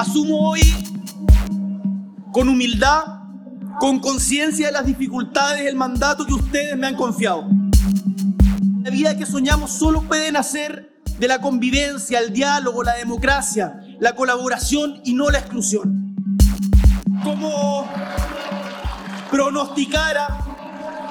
Asumo 0.00 0.48
hoy 0.48 0.62
con 2.32 2.48
humildad, 2.48 3.04
con 3.78 3.98
conciencia 3.98 4.68
de 4.68 4.72
las 4.72 4.86
dificultades, 4.86 5.66
el 5.66 5.76
mandato 5.76 6.24
que 6.24 6.32
ustedes 6.32 6.74
me 6.74 6.86
han 6.86 6.96
confiado. 6.96 7.46
La 8.82 8.88
vida 8.88 9.14
que 9.18 9.26
soñamos 9.26 9.72
solo 9.72 10.00
puede 10.00 10.32
nacer 10.32 11.02
de 11.18 11.28
la 11.28 11.42
convivencia, 11.42 12.18
el 12.18 12.32
diálogo, 12.32 12.82
la 12.82 12.94
democracia, 12.94 13.78
la 13.98 14.14
colaboración 14.14 15.02
y 15.04 15.12
no 15.12 15.28
la 15.28 15.40
exclusión. 15.40 16.16
Como 17.22 17.86
pronosticara 19.30 20.38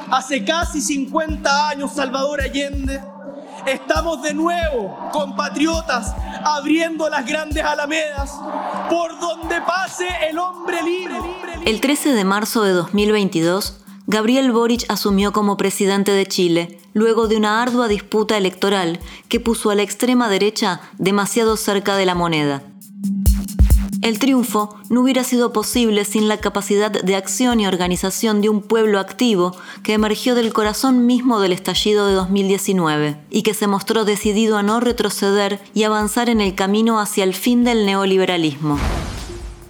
hace 0.10 0.44
casi 0.44 0.82
50 0.82 1.70
años 1.70 1.94
Salvador 1.94 2.42
Allende, 2.42 3.00
estamos 3.68 4.24
de 4.24 4.34
nuevo, 4.34 4.98
compatriotas, 5.12 6.16
abriendo 6.44 7.10
las 7.10 7.26
grandes 7.26 7.64
alamedas 7.64 8.32
por 8.90 9.20
donde 9.20 9.62
pase 9.62 10.08
el 10.30 10.38
hombre 10.38 10.82
libre. 10.84 11.16
El 11.66 11.82
13 11.82 12.14
de 12.14 12.24
marzo 12.24 12.64
de 12.64 12.72
2022, 12.72 13.82
Gabriel 14.08 14.52
Boric 14.52 14.86
asumió 14.90 15.32
como 15.32 15.58
presidente 15.58 16.12
de 16.12 16.26
Chile 16.26 16.80
luego 16.94 17.28
de 17.28 17.38
una 17.38 17.62
ardua 17.62 17.88
disputa 17.88 18.38
electoral 18.38 19.00
que 19.28 19.40
puso 19.40 19.70
a 19.70 19.76
la 19.76 19.84
extrema 19.84 20.30
derecha 20.30 20.82
demasiado 20.98 21.58
cerca 21.58 21.96
de 21.96 22.06
la 22.06 22.16
moneda. 22.16 22.64
El 24.02 24.18
triunfo 24.18 24.78
no 24.90 25.02
hubiera 25.02 25.26
sido 25.26 25.52
posible 25.52 26.06
sin 26.06 26.30
la 26.30 26.38
capacidad 26.38 26.90
de 26.90 27.16
acción 27.18 27.60
y 27.60 27.68
organización 27.68 28.40
de 28.40 28.48
un 28.48 28.62
pueblo 28.62 28.98
activo 28.98 29.54
que 29.84 29.94
emergió 29.94 30.36
del 30.36 30.54
corazón 30.54 31.06
mismo 31.06 31.42
del 31.42 31.52
estallido 31.52 32.08
de 32.08 32.14
2019 32.14 33.18
y 33.30 33.42
que 33.42 33.54
se 33.54 33.68
mostró 33.68 34.06
decidido 34.06 34.58
a 34.58 34.64
no 34.64 34.80
retroceder 34.80 35.60
y 35.74 35.84
avanzar 35.84 36.30
en 36.30 36.40
el 36.40 36.56
camino 36.56 37.02
hacia 37.02 37.26
el 37.26 37.34
fin 37.34 37.66
del 37.66 37.86
neoliberalismo. 37.86 38.80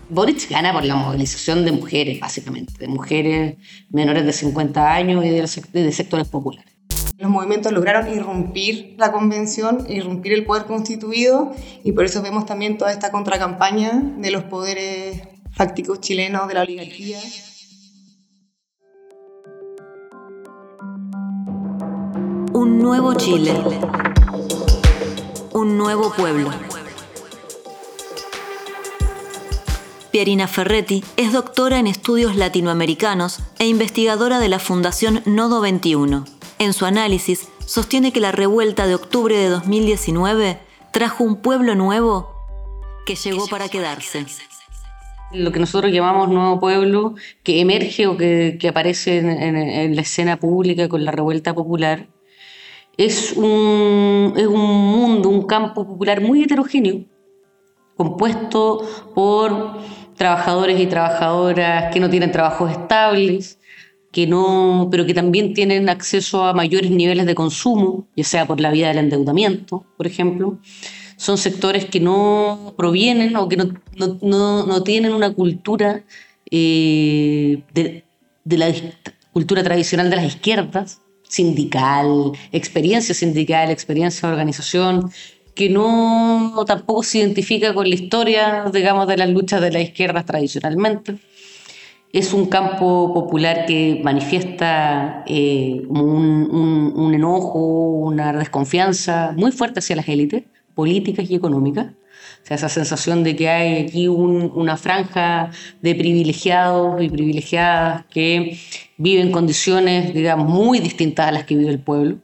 Boric 0.10 0.48
gana 0.48 0.74
por 0.74 0.86
la 0.86 0.96
movilización 0.96 1.66
de 1.66 1.72
mujeres, 1.72 2.20
básicamente, 2.20 2.74
de 2.78 2.88
mujeres 2.88 3.58
menores 3.90 4.26
de 4.26 4.34
50 4.34 4.94
años 4.94 5.26
y 5.26 5.30
de, 5.30 5.92
sectores 5.92 6.28
populares. 6.28 6.79
Los 7.20 7.30
movimientos 7.30 7.74
lograron 7.74 8.08
irrumpir 8.08 8.96
la 8.98 9.12
convención, 9.12 9.86
irrumpir 9.90 10.32
el 10.32 10.46
poder 10.46 10.64
constituido 10.64 11.52
y 11.84 11.92
por 11.92 12.06
eso 12.06 12.22
vemos 12.22 12.46
también 12.46 12.78
toda 12.78 12.94
esta 12.94 13.12
contracampaña 13.12 14.02
de 14.20 14.32
los 14.32 14.46
poderes 14.46 15.22
fácticos 15.52 16.00
chilenos, 16.00 16.48
de 16.48 16.54
la 16.54 16.62
oligarquía. 16.62 17.20
Un 22.54 22.80
nuevo 22.80 23.14
Chile. 23.16 23.54
Un 25.52 25.78
nuevo 25.78 26.14
pueblo. 26.14 26.52
Pierina 30.12 30.48
Ferretti 30.48 31.04
es 31.18 31.34
doctora 31.34 31.80
en 31.80 31.88
estudios 31.88 32.38
latinoamericanos 32.38 33.42
e 33.60 33.68
investigadora 33.68 34.40
de 34.40 34.48
la 34.48 34.60
Fundación 34.60 35.22
Nodo 35.26 35.60
21 35.60 36.39
en 36.60 36.74
su 36.74 36.86
análisis, 36.86 37.50
sostiene 37.66 38.12
que 38.12 38.20
la 38.20 38.32
revuelta 38.32 38.86
de 38.86 38.96
octubre 38.96 39.36
de 39.36 39.48
2019 39.48 40.60
trajo 40.92 41.24
un 41.24 41.38
pueblo 41.38 41.74
nuevo 41.76 42.36
que 43.06 43.16
llegó 43.16 43.48
para 43.48 43.70
quedarse. 43.70 44.26
Lo 45.32 45.52
que 45.52 45.60
nosotros 45.60 45.92
llamamos 45.92 46.30
nuevo 46.30 46.60
pueblo, 46.60 47.16
que 47.44 47.62
emerge 47.62 48.08
o 48.08 48.18
que, 48.18 48.60
aparece 48.68 49.20
en, 49.20 49.96
la 49.96 50.02
escena 50.02 50.38
pública 50.38 50.90
con 50.90 51.06
la 51.06 51.12
revuelta 51.12 51.54
popular, 51.54 52.08
es 52.98 53.34
un, 53.38 54.34
es 54.36 54.48
un 54.48 54.60
mundo, 54.60 55.30
un 55.30 55.48
campo 55.48 55.88
popular 55.88 56.20
muy 56.20 56.44
heterogéneo, 56.44 57.06
compuesto 57.96 58.82
por 59.16 59.78
trabajadores 60.16 60.80
y 60.80 60.88
trabajadoras 60.88 61.94
que 61.94 62.00
no 62.00 62.10
tienen 62.10 62.32
trabajos 62.32 62.72
estables, 62.72 63.59
que 64.12 64.26
no, 64.26 64.88
pero 64.92 65.06
que 65.06 65.14
también 65.14 65.54
tienen 65.54 65.90
acceso 65.90 66.44
a 66.44 66.54
mayores 66.54 66.92
niveles 66.92 67.26
de 67.26 67.36
consumo, 67.36 68.08
ya 68.16 68.24
sea 68.24 68.48
por 68.48 68.60
la 68.60 68.72
vía 68.72 68.88
del 68.88 68.98
endeudamiento, 68.98 69.86
por 69.98 70.08
ejemplo. 70.08 70.60
Son 71.18 71.38
sectores 71.38 71.86
que 71.86 72.00
no 72.00 72.74
provienen 72.78 73.36
o 73.36 73.50
que 73.50 73.58
no, 73.58 73.74
no, 74.22 74.66
no, 74.66 74.84
tienen 74.84 75.14
una 75.14 75.34
cultura 75.34 76.04
eh, 76.50 77.62
de, 77.74 78.06
de, 78.46 78.58
la 78.58 78.74
cultura 79.34 79.62
tradicional 79.64 80.10
de 80.10 80.16
las 80.16 80.26
izquierdas, 80.26 81.02
sindical, 81.28 82.32
experiencia 82.52 83.14
sindical, 83.14 83.70
experiencia 83.70 84.28
de 84.28 84.34
organización, 84.34 85.12
que 85.54 85.70
no 85.70 86.64
tampoco 86.66 87.04
se 87.04 87.20
identifica 87.20 87.74
con 87.74 87.90
la 87.90 87.96
historia, 87.96 88.72
digamos, 88.74 89.08
de 89.08 89.18
las 89.18 89.30
luchas 89.30 89.62
de 89.62 89.72
las 89.72 89.84
izquierdas 89.84 90.26
tradicionalmente 90.26 91.20
es 92.12 92.34
un 92.34 92.48
campo 92.48 93.14
popular 93.14 93.66
que 93.68 94.02
manifiesta 94.04 95.24
eh, 95.28 95.84
un, 95.90 97.12
enojo, 97.14 97.60
una 97.60 98.34
desconfianza 98.34 99.34
muy 99.38 99.52
fuerte 99.52 99.80
hacia 99.80 99.96
las 99.96 100.10
élites 100.10 100.44
políticas 100.74 101.30
y 101.30 101.36
económicas. 101.36 101.88
Sea, 102.44 102.56
esa 102.56 102.70
sensación 102.70 103.24
de 103.24 103.36
que 103.36 103.50
hay 103.50 103.84
aquí 103.84 104.08
una 104.08 104.78
franja 104.78 105.52
de 105.82 105.94
privilegiados 105.96 107.02
y 107.02 107.10
privilegiadas 107.10 108.06
que 108.10 108.58
viven 108.98 109.32
condiciones, 109.32 110.14
muy 110.38 110.80
distintas 110.80 111.28
a 111.28 111.32
las 111.32 111.44
que 111.44 111.56
vive 111.56 111.70
el 111.70 111.80
pueblo 111.80 112.20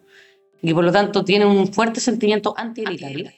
y 0.61 0.73
por 0.73 0.83
lo 0.83 0.91
tanto 0.91 1.23
tiene 1.23 1.45
un 1.45 1.67
fuerte 1.67 1.99
sentimiento 1.99 2.55
anti-elitario. 2.57 3.29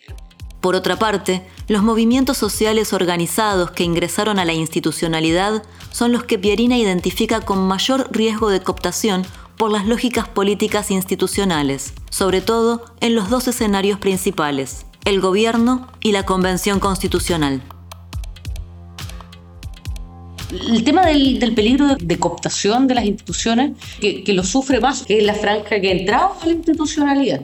Por 0.68 0.76
otra 0.76 1.00
parte, 1.00 1.44
los 1.70 1.82
movimientos 1.82 2.38
sociales 2.38 2.92
organizados 2.92 3.72
que 3.72 3.86
ingresaron 3.86 4.38
a 4.38 4.44
la 4.44 4.52
institucionalidad 4.52 5.64
son 5.94 6.12
los 6.12 6.26
que 6.26 6.38
Pierina 6.38 6.78
identifica 6.78 7.40
con 7.40 7.66
mayor 7.66 8.10
riesgo 8.12 8.50
de 8.50 8.60
cooptación 8.60 9.26
por 9.56 9.72
las 9.72 9.88
lógicas 9.88 10.28
políticas 10.28 10.92
institucionales, 10.92 11.94
sobre 12.10 12.42
todo 12.42 12.84
en 13.00 13.16
los 13.16 13.30
dos 13.30 13.48
escenarios 13.48 13.98
principales, 14.00 14.86
el 15.06 15.22
gobierno 15.22 15.88
y 16.02 16.12
la 16.12 16.24
convención 16.24 16.82
constitucional. 16.82 17.62
El 20.52 20.84
tema 20.84 21.06
del, 21.06 21.54
peligro 21.56 21.96
de, 21.96 22.20
cooptación 22.20 22.90
de 22.90 22.96
las 22.96 23.06
instituciones, 23.06 23.78
que, 24.02 24.34
lo 24.34 24.44
sufre 24.44 24.82
más, 24.82 25.06
es 25.08 25.24
la 25.24 25.34
franja 25.34 25.80
que 25.80 25.92
entraba 25.92 26.36
a 26.42 26.46
la 26.46 26.52
institucionalidad, 26.52 27.40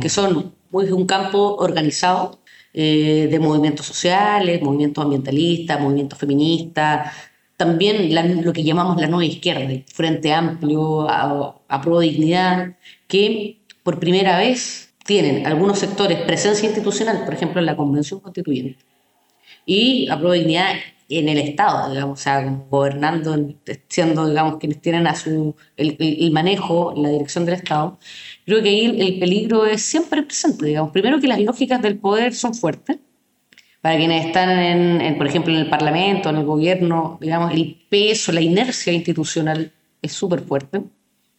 que 0.00 0.08
son 0.08 0.54
pues, 0.70 0.92
un 0.92 1.04
campo 1.04 1.56
organizado, 1.56 2.39
eh, 2.72 3.28
de 3.30 3.38
movimientos 3.40 3.86
sociales, 3.86 4.62
movimientos 4.62 5.04
ambientalistas, 5.04 5.80
movimientos 5.80 6.18
feministas, 6.18 7.12
también 7.56 8.14
lo 8.44 8.52
que 8.52 8.64
llamamos 8.64 9.00
la 9.00 9.06
nueva 9.06 9.24
izquierda, 9.24 9.62
el 9.62 9.84
Frente 9.84 10.32
Amplio, 10.32 11.08
a, 11.08 11.56
a 11.68 11.80
Pro 11.82 12.00
Dignidad, 12.00 12.76
que 13.06 13.60
por 13.82 13.98
primera 13.98 14.38
vez 14.38 14.94
tienen 15.04 15.46
algunos 15.46 15.78
sectores 15.78 16.20
presencia 16.22 16.66
institucional, 16.66 17.24
por 17.24 17.34
ejemplo 17.34 17.60
en 17.60 17.66
la 17.66 17.76
Convención 17.76 18.20
Constituyente, 18.20 18.78
y 19.66 20.08
a 20.08 20.18
Pro 20.18 20.32
Dignidad 20.32 20.74
en 21.18 21.28
el 21.28 21.38
Estado, 21.38 21.90
digamos, 21.90 22.20
o 22.20 22.22
sea, 22.22 22.40
gobernando, 22.70 23.36
siendo, 23.88 24.28
digamos, 24.28 24.58
quienes 24.58 24.80
tienen 24.80 25.06
a 25.08 25.14
su, 25.16 25.56
el, 25.76 26.30
manejo, 26.32 26.94
la 26.96 27.08
dirección 27.10 27.44
del 27.44 27.56
Estado, 27.56 27.98
creo 28.46 28.62
que 28.62 28.68
ahí 28.68 28.86
el, 28.86 29.18
peligro 29.18 29.66
es 29.66 29.82
siempre 29.82 30.22
presente, 30.22 30.66
digamos. 30.66 30.92
Primero 30.92 31.20
que 31.20 31.26
las 31.26 31.40
lógicas 31.40 31.82
del 31.82 31.98
poder 31.98 32.32
son 32.32 32.54
fuertes, 32.54 32.98
para 33.80 33.96
quienes 33.96 34.26
están, 34.26 34.50
en, 34.50 35.18
por 35.18 35.26
ejemplo, 35.26 35.52
en 35.52 35.60
el 35.60 35.70
Parlamento, 35.70 36.30
en 36.30 36.36
el 36.36 36.44
gobierno, 36.44 37.18
digamos, 37.20 37.52
el 37.54 37.82
peso, 37.88 38.30
la 38.30 38.40
inercia 38.40 38.92
institucional 38.92 39.72
es 40.02 40.12
súper 40.12 40.40
fuerte. 40.40 40.82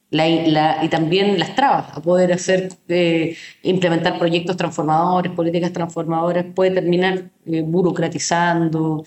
La, 0.10 0.84
y 0.84 0.90
también 0.90 1.40
las 1.40 1.56
trabas 1.56 1.96
a 1.96 2.02
poder 2.02 2.34
hacer, 2.34 2.68
eh, 2.90 3.38
implementar 3.64 4.20
proyectos 4.20 4.58
transformadores, 4.58 5.32
políticas 5.32 5.72
transformadoras, 5.72 6.46
puede 6.54 6.72
terminar 6.72 7.30
eh, 7.46 7.62
burocratizando, 7.62 9.06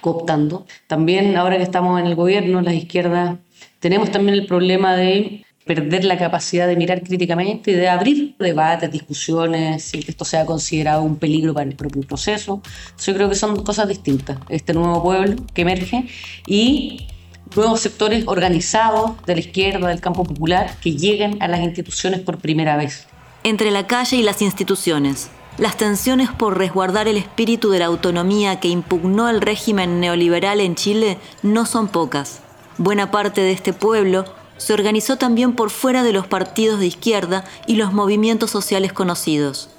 cooptando. 0.00 0.66
También 0.86 1.36
ahora 1.36 1.56
que 1.56 1.62
estamos 1.62 2.00
en 2.00 2.06
el 2.06 2.14
gobierno, 2.14 2.60
las 2.60 2.74
izquierdas, 2.74 3.36
tenemos 3.80 4.10
también 4.10 4.38
el 4.38 4.46
problema 4.46 4.96
de 4.96 5.44
perder 5.66 6.04
la 6.04 6.16
capacidad 6.16 6.68
de 6.68 6.76
mirar 6.76 7.02
críticamente 7.02 7.72
y 7.72 7.74
de 7.74 7.88
abrir 7.88 8.36
debates, 8.38 8.90
discusiones, 8.90 9.82
sin 9.82 10.00
que 10.02 10.12
esto 10.12 10.24
sea 10.24 10.46
considerado 10.46 11.02
un 11.02 11.16
peligro 11.16 11.52
para 11.54 11.68
el 11.68 11.74
propio 11.74 12.02
proceso. 12.02 12.62
Yo 13.04 13.14
creo 13.14 13.28
que 13.28 13.34
son 13.34 13.64
cosas 13.64 13.88
distintas. 13.88 14.38
Este 14.48 14.72
nuevo 14.72 15.02
pueblo 15.02 15.36
que 15.52 15.62
emerge 15.62 16.06
y 16.46 17.08
nuevos 17.56 17.80
sectores 17.80 18.24
organizados 18.28 19.12
de 19.26 19.34
la 19.34 19.40
izquierda, 19.40 19.88
del 19.88 20.00
campo 20.00 20.24
popular, 20.24 20.70
que 20.80 20.92
lleguen 20.92 21.42
a 21.42 21.48
las 21.48 21.60
instituciones 21.60 22.20
por 22.20 22.38
primera 22.38 22.76
vez. 22.76 23.08
Entre 23.42 23.72
la 23.72 23.88
calle 23.88 24.16
y 24.16 24.22
las 24.22 24.42
instituciones, 24.42 25.30
las 25.58 25.76
tensiones 25.76 26.30
por 26.30 26.58
resguardar 26.58 27.08
el 27.08 27.16
espíritu 27.16 27.70
de 27.70 27.78
la 27.78 27.86
autonomía 27.86 28.60
que 28.60 28.68
impugnó 28.68 29.28
el 29.28 29.40
régimen 29.40 30.00
neoliberal 30.00 30.60
en 30.60 30.74
Chile 30.74 31.18
no 31.42 31.64
son 31.64 31.88
pocas. 31.88 32.40
Buena 32.76 33.10
parte 33.10 33.40
de 33.40 33.52
este 33.52 33.72
pueblo 33.72 34.26
se 34.58 34.74
organizó 34.74 35.16
también 35.16 35.54
por 35.54 35.70
fuera 35.70 36.02
de 36.02 36.12
los 36.12 36.26
partidos 36.26 36.78
de 36.78 36.86
izquierda 36.86 37.44
y 37.66 37.76
los 37.76 37.92
movimientos 37.92 38.50
sociales 38.50 38.92
conocidos. 38.92 39.70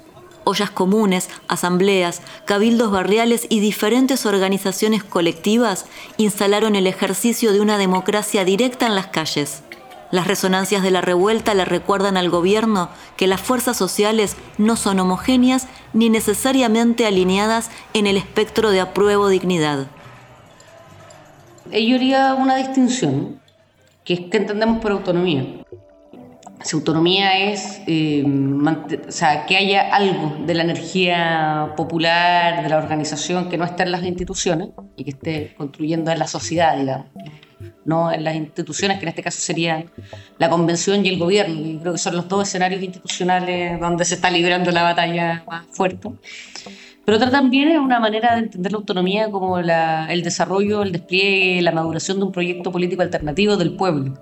ollas 0.44 0.70
comunes, 0.70 1.28
asambleas, 1.46 2.22
cabildos 2.46 2.90
barriales 2.90 3.46
y 3.50 3.60
diferentes 3.60 4.24
organizaciones 4.24 5.04
colectivas 5.04 5.84
instalaron 6.16 6.74
el 6.74 6.86
ejercicio 6.86 7.52
de 7.52 7.60
una 7.60 7.76
democracia 7.76 8.44
directa 8.44 8.86
en 8.86 8.94
las 8.94 9.08
calles. 9.08 9.62
Las 10.10 10.26
resonancias 10.26 10.82
de 10.82 10.90
la 10.90 11.02
revuelta 11.02 11.52
le 11.52 11.66
recuerdan 11.66 12.16
al 12.16 12.30
gobierno 12.30 12.88
que 13.16 13.26
las 13.26 13.42
fuerzas 13.42 13.76
sociales 13.76 14.36
no 14.56 14.76
son 14.76 15.00
homogéneas 15.00 15.68
ni 15.92 16.08
necesariamente 16.08 17.06
alineadas 17.06 17.70
en 17.92 18.06
el 18.06 18.16
espectro 18.16 18.70
de 18.70 18.80
apruebo 18.80 19.28
dignidad. 19.28 19.86
Ello 21.70 21.96
haría 21.96 22.34
una 22.34 22.56
distinción, 22.56 23.38
que 24.04 24.14
es 24.14 24.20
que 24.20 24.38
entendemos 24.38 24.78
por 24.78 24.92
autonomía. 24.92 25.44
Si 26.62 26.74
autonomía 26.74 27.52
es 27.52 27.82
eh, 27.86 28.24
o 28.26 29.12
sea, 29.12 29.44
que 29.44 29.58
haya 29.58 29.94
algo 29.94 30.38
de 30.46 30.54
la 30.54 30.64
energía 30.64 31.74
popular, 31.76 32.62
de 32.62 32.68
la 32.70 32.78
organización 32.78 33.50
que 33.50 33.58
no 33.58 33.64
esté 33.66 33.82
en 33.82 33.92
las 33.92 34.02
instituciones 34.02 34.70
y 34.96 35.04
que 35.04 35.10
esté 35.10 35.54
construyendo 35.56 36.10
en 36.10 36.18
la 36.18 36.26
sociedad, 36.26 36.76
digamos 36.78 37.06
no 37.84 38.12
en 38.12 38.24
las 38.24 38.34
instituciones, 38.34 38.98
que 38.98 39.04
en 39.04 39.08
este 39.08 39.22
caso 39.22 39.40
serían 39.40 39.86
la 40.38 40.48
convención 40.50 41.04
y 41.04 41.08
el 41.08 41.18
gobierno, 41.18 41.54
y 41.66 41.78
creo 41.78 41.92
que 41.92 41.98
son 41.98 42.16
los 42.16 42.28
dos 42.28 42.48
escenarios 42.48 42.82
institucionales 42.82 43.80
donde 43.80 44.04
se 44.04 44.14
está 44.16 44.30
librando 44.30 44.70
la 44.70 44.82
batalla 44.82 45.44
más 45.48 45.66
fuerte. 45.70 46.10
Pero 47.04 47.16
otra 47.16 47.30
también 47.30 47.68
es 47.68 47.78
una 47.78 48.00
manera 48.00 48.34
de 48.34 48.40
entender 48.40 48.72
la 48.72 48.78
autonomía 48.78 49.30
como 49.30 49.58
el 49.58 50.22
desarrollo, 50.22 50.82
el 50.82 50.92
despliegue, 50.92 51.62
la 51.62 51.72
maduración 51.72 52.18
de 52.18 52.24
un 52.24 52.32
proyecto 52.32 52.70
político 52.70 53.00
alternativo 53.00 53.56
del 53.56 53.76
pueblo, 53.76 54.14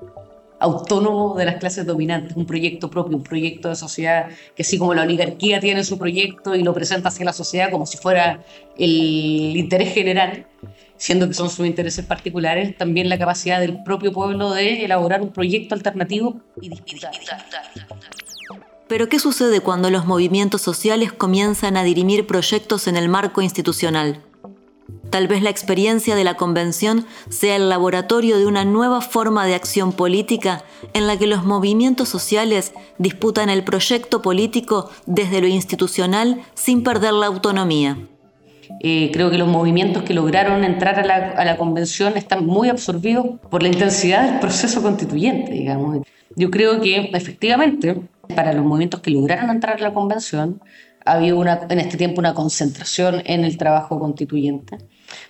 autónomo 0.58 1.35
de 1.37 1.44
las 1.44 1.56
clases 1.56 1.87
dominantes, 1.87 2.37
un 2.37 2.47
proyecto 2.47 2.91
propio, 2.91 3.17
un 3.17 3.23
proyecto 3.23 3.69
de 3.69 3.76
sociedad 3.76 4.29
que 4.55 4.62
así 4.62 4.79
como 4.79 4.94
la 4.94 5.03
oligarquía 5.03 5.61
tiene 5.61 5.85
su 5.85 5.99
proyecto 5.99 6.55
y 6.55 6.62
lo 6.62 6.73
presenta 6.73 7.08
hacia 7.08 7.25
la 7.25 7.32
sociedad 7.32 7.70
como 7.70 7.87
si 7.87 7.99
fuera 7.99 8.43
el 8.79 9.56
interés 9.56 9.93
general, 9.93 10.47
siendo 10.97 11.29
que 11.29 11.35
son 11.35 11.50
sus 11.50 11.67
intereses 11.67 12.05
particulares, 12.05 12.76
también 12.76 13.08
la 13.08 13.19
capacidad 13.19 13.61
del 13.61 13.82
propio 13.82 14.12
pueblo 14.12 14.53
de 14.53 14.85
elaborar 14.85 15.20
un 15.20 15.31
proyecto 15.31 15.75
alternativo 15.75 16.41
y 16.61 16.70
disputar. 16.70 17.12
Pero 18.88 19.09
¿qué 19.09 19.19
sucede 19.19 19.61
cuando 19.61 19.91
los 19.91 20.06
movimientos 20.06 20.62
sociales 20.62 21.12
comienzan 21.12 21.76
a 21.76 21.82
dirimir 21.82 22.26
proyectos 22.26 22.87
en 22.87 22.97
el 22.97 23.09
marco 23.09 23.43
institucional? 23.43 24.23
Tal 25.11 25.29
vez 25.29 25.43
la 25.43 25.50
experiencia 25.50 26.17
de 26.17 26.25
la 26.25 26.35
convención 26.35 27.06
sea 27.29 27.56
el 27.56 27.69
laboratorio 27.69 28.38
de 28.38 28.47
una 28.47 28.64
nueva 28.64 29.00
forma 29.00 29.47
de 29.47 29.55
acción 29.55 29.93
política 29.93 30.64
en 30.94 31.06
la 31.06 31.17
que 31.17 31.26
los 31.26 31.44
movimientos 31.44 32.08
sociales 32.08 32.73
disputan 32.99 33.49
el 33.49 33.64
proyecto 33.64 34.23
político 34.23 34.91
desde 35.06 35.41
lo 35.41 35.47
institucional 35.47 36.43
sin 36.55 36.82
perder 36.82 37.12
la 37.12 37.26
autonomía. 37.26 37.97
Eh, 38.81 39.11
creo 39.12 39.31
que 39.31 39.38
los 39.38 39.49
movimientos 39.49 40.03
que 40.03 40.12
lograron 40.12 40.64
entrar 40.64 40.99
a 40.99 41.05
la, 41.05 41.14
a 41.31 41.44
la, 41.44 41.56
convención 41.56 42.17
están 42.17 42.44
muy 42.44 42.69
absorbidos 42.69 43.38
por 43.49 43.62
la 43.62 43.69
intensidad 43.69 44.29
del 44.29 44.41
proceso 44.41 44.82
constituyente, 44.82 45.52
digamos. 45.52 45.99
Yo 46.35 46.50
creo 46.50 46.81
que 46.81 47.11
efectivamente 47.12 47.97
para 48.35 48.52
los 48.52 48.64
movimientos 48.64 49.00
que 49.00 49.11
lograron 49.11 49.50
entrar 49.50 49.76
a 49.76 49.81
la 49.81 49.94
convención 49.94 50.61
ha 51.06 51.12
habido 51.12 51.38
una, 51.38 51.67
en 51.70 51.79
este 51.79 51.97
tiempo 51.97 52.20
una 52.20 52.35
concentración 52.35 53.23
en 53.25 53.44
el 53.44 53.56
trabajo 53.56 53.99
constituyente, 53.99 54.79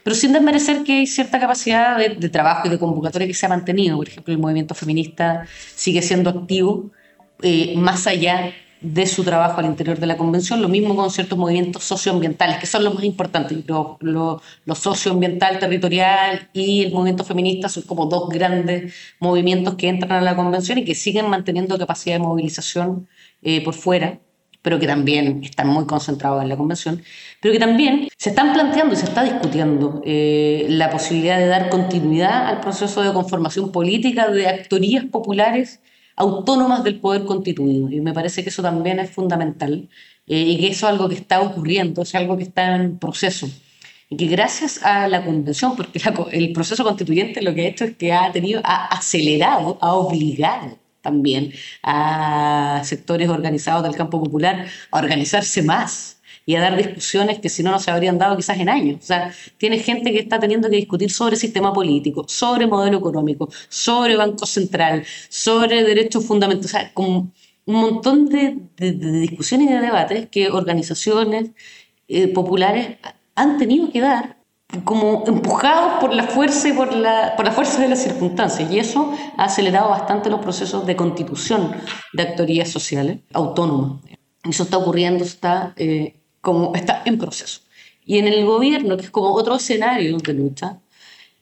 pero 0.02 0.16
sin 0.16 0.32
desmerecer 0.32 0.82
que 0.82 1.00
hay 1.00 1.06
cierta 1.06 1.38
capacidad 1.38 1.98
de, 1.98 2.28
trabajo 2.28 2.66
y 2.66 2.70
de 2.70 2.78
convocatoria 2.78 3.28
que 3.28 3.34
se 3.34 3.46
ha 3.46 3.50
mantenido. 3.50 3.96
Por 3.96 4.08
ejemplo, 4.08 4.32
el 4.32 4.40
movimiento 4.40 4.74
feminista 4.74 5.46
sigue 5.74 6.02
siendo 6.02 6.30
activo 6.30 6.90
eh, 7.42 7.74
más 7.76 8.06
allá 8.06 8.52
de 8.80 9.06
su 9.06 9.24
trabajo 9.24 9.60
al 9.60 9.66
interior 9.66 9.98
de 9.98 10.06
la 10.06 10.16
convención, 10.16 10.62
lo 10.62 10.68
mismo 10.68 10.94
con 10.96 11.10
ciertos 11.10 11.38
movimientos 11.38 11.84
socioambientales, 11.84 12.58
que 12.58 12.66
son 12.66 12.84
los 12.84 12.94
más 12.94 13.04
importantes. 13.04 13.64
Lo, 13.66 14.42
socioambiental, 14.74 15.58
territorial 15.58 16.48
y 16.52 16.84
el 16.84 16.92
movimiento 16.92 17.24
feminista 17.24 17.68
son 17.68 17.82
como 17.84 18.06
dos 18.06 18.28
grandes 18.28 18.94
movimientos 19.18 19.74
que 19.74 19.88
entran 19.88 20.12
a 20.12 20.20
la 20.20 20.36
convención 20.36 20.78
y 20.78 20.84
que 20.84 20.94
siguen 20.94 21.28
manteniendo 21.28 21.78
capacidad 21.78 22.16
de 22.16 22.20
movilización 22.20 23.08
eh, 23.42 23.62
por 23.64 23.74
fuera, 23.74 24.20
pero 24.66 24.80
que 24.80 24.88
también 24.88 25.44
están 25.44 25.68
muy 25.68 25.86
concentrados 25.86 26.42
en 26.42 26.48
la 26.48 26.56
convención, 26.56 27.00
pero 27.40 27.52
que 27.52 27.60
también 27.60 28.08
se 28.18 28.30
están 28.30 28.52
planteando 28.52 28.94
y 28.94 28.96
se 28.96 29.04
está 29.04 29.22
discutiendo 29.22 30.02
eh, 30.04 30.66
la 30.68 30.90
posibilidad 30.90 31.38
de 31.38 31.46
dar 31.46 31.68
continuidad 31.68 32.48
al 32.48 32.58
proceso 32.58 33.00
de 33.00 33.12
conformación 33.12 33.70
política 33.70 34.26
de 34.28 34.48
actorías 34.48 35.04
populares 35.04 35.78
autónomas 36.16 36.82
del 36.82 36.98
poder 36.98 37.24
constituido. 37.26 37.88
Y 37.92 38.00
me 38.00 38.12
parece 38.12 38.42
que 38.42 38.48
eso 38.48 38.60
también 38.60 38.98
es 38.98 39.08
fundamental 39.08 39.88
eh, 40.26 40.36
y 40.36 40.58
que 40.58 40.66
eso 40.66 40.88
es 40.88 40.92
algo 40.92 41.08
que 41.08 41.14
está 41.14 41.42
ocurriendo, 41.42 42.02
es 42.02 42.12
algo 42.16 42.36
que 42.36 42.42
está 42.42 42.74
en 42.74 42.98
proceso. 42.98 43.48
Y 44.10 44.16
que 44.16 44.26
gracias 44.26 44.82
a 44.82 45.06
la 45.06 45.24
convención, 45.24 45.76
porque 45.76 46.00
la, 46.00 46.12
el 46.32 46.52
proceso 46.52 46.82
constituyente 46.82 47.40
lo 47.40 47.54
que 47.54 47.66
ha 47.66 47.68
hecho 47.68 47.84
es 47.84 47.96
que 47.96 48.12
ha 48.12 48.32
tenido, 48.32 48.62
ha 48.64 48.86
acelerado, 48.86 49.78
ha 49.80 49.94
obligado 49.94 50.76
también 51.06 51.52
a 51.82 52.82
sectores 52.84 53.28
organizados 53.28 53.82
del 53.84 53.96
campo 53.96 54.22
popular 54.22 54.66
a 54.90 54.98
organizarse 54.98 55.62
más, 55.62 56.16
y 56.46 56.54
a 56.54 56.60
dar 56.60 56.76
discusiones 56.76 57.40
que 57.40 57.48
si 57.48 57.62
no, 57.64 57.72
no 57.72 57.80
se 57.80 57.90
habrían 57.90 58.18
dado 58.18 58.36
quizás 58.36 58.58
en 58.58 58.68
años. 58.68 58.98
O 59.02 59.06
sea, 59.06 59.32
tiene 59.58 59.78
gente 59.80 60.12
que 60.12 60.20
está 60.20 60.38
teniendo 60.38 60.70
que 60.70 60.76
discutir 60.76 61.10
sobre 61.10 61.36
sistema 61.36 61.72
político, 61.72 62.24
sobre 62.28 62.66
modelo 62.68 62.98
económico, 62.98 63.48
sobre 63.68 64.16
Banco 64.16 64.46
Central, 64.46 65.04
sobre 65.28 65.82
derechos 65.82 66.24
fundamentales, 66.24 66.66
o 66.66 66.78
sea, 66.78 66.94
con 66.94 67.32
un 67.66 67.74
montón 67.84 68.26
de 68.28 68.58
discusiones 68.78 69.68
y 69.68 69.72
de 69.72 69.80
debates 69.80 70.28
que 70.30 70.48
organizaciones 70.50 71.50
eh, 72.08 72.28
populares 72.28 72.98
han 73.34 73.58
tenido 73.58 73.90
que 73.90 74.00
dar 74.00 74.35
como 74.84 75.24
empujados 75.26 76.00
por 76.00 76.12
la 76.12 76.24
fuerza 76.24 76.68
y 76.68 76.72
por 76.72 76.92
la, 76.94 77.34
por 77.36 77.44
la 77.44 77.52
fuerza 77.52 77.80
de 77.80 77.88
las 77.88 78.02
circunstancias. 78.02 78.70
Y 78.70 78.78
eso 78.78 79.12
ha 79.36 79.44
acelerado 79.44 79.90
bastante 79.90 80.30
los 80.30 80.40
procesos 80.40 80.86
de 80.86 80.96
constitución 80.96 81.74
de 82.12 82.22
actorías 82.22 82.68
sociales 82.68 83.20
autónomas. 83.32 84.02
Eso 84.44 84.64
está 84.64 84.78
ocurriendo, 84.78 85.24
está 85.24 85.72
eh, 85.76 86.16
como 86.40 86.74
está 86.74 87.02
en 87.04 87.18
proceso. 87.18 87.60
Y 88.04 88.18
en 88.18 88.28
el 88.28 88.44
gobierno, 88.44 88.96
que 88.96 89.04
es 89.04 89.10
como 89.10 89.32
otro 89.32 89.56
escenario 89.56 90.16
de 90.18 90.32
lucha, 90.32 90.78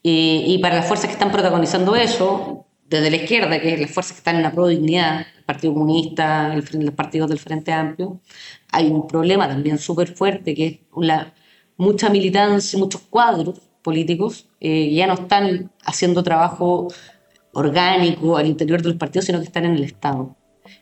eh, 0.02 0.44
y 0.46 0.58
para 0.58 0.76
las 0.76 0.86
fuerzas 0.86 1.06
que 1.06 1.12
están 1.12 1.32
protagonizando 1.32 1.96
eso, 1.96 2.66
desde 2.88 3.10
la 3.10 3.16
izquierda, 3.16 3.60
que 3.60 3.74
es 3.74 3.80
las 3.80 3.90
fuerzas 3.90 4.12
que 4.12 4.18
están 4.18 4.36
en 4.36 4.42
la 4.42 4.52
pro 4.52 4.66
dignidad, 4.66 5.26
el 5.38 5.44
Partido 5.44 5.74
Comunista, 5.74 6.54
el, 6.54 6.64
los 6.84 6.94
partidos 6.94 7.28
del 7.28 7.38
Frente 7.38 7.72
Amplio, 7.72 8.20
hay 8.70 8.88
un 8.88 9.06
problema 9.06 9.48
también 9.48 9.78
súper 9.78 10.14
fuerte, 10.14 10.54
que 10.54 10.66
es 10.66 10.78
la, 10.96 11.34
mucha 11.76 12.08
militancia, 12.10 12.78
muchos 12.78 13.02
cuadros 13.02 13.60
políticos 13.82 14.48
eh, 14.60 14.92
ya 14.92 15.06
no 15.06 15.14
están 15.14 15.70
haciendo 15.84 16.22
trabajo 16.22 16.88
orgánico 17.52 18.36
al 18.36 18.46
interior 18.46 18.82
de 18.82 18.88
los 18.88 18.98
partidos, 18.98 19.26
sino 19.26 19.38
que 19.38 19.46
están 19.46 19.64
en 19.64 19.76
el 19.76 19.84
Estado. 19.84 20.36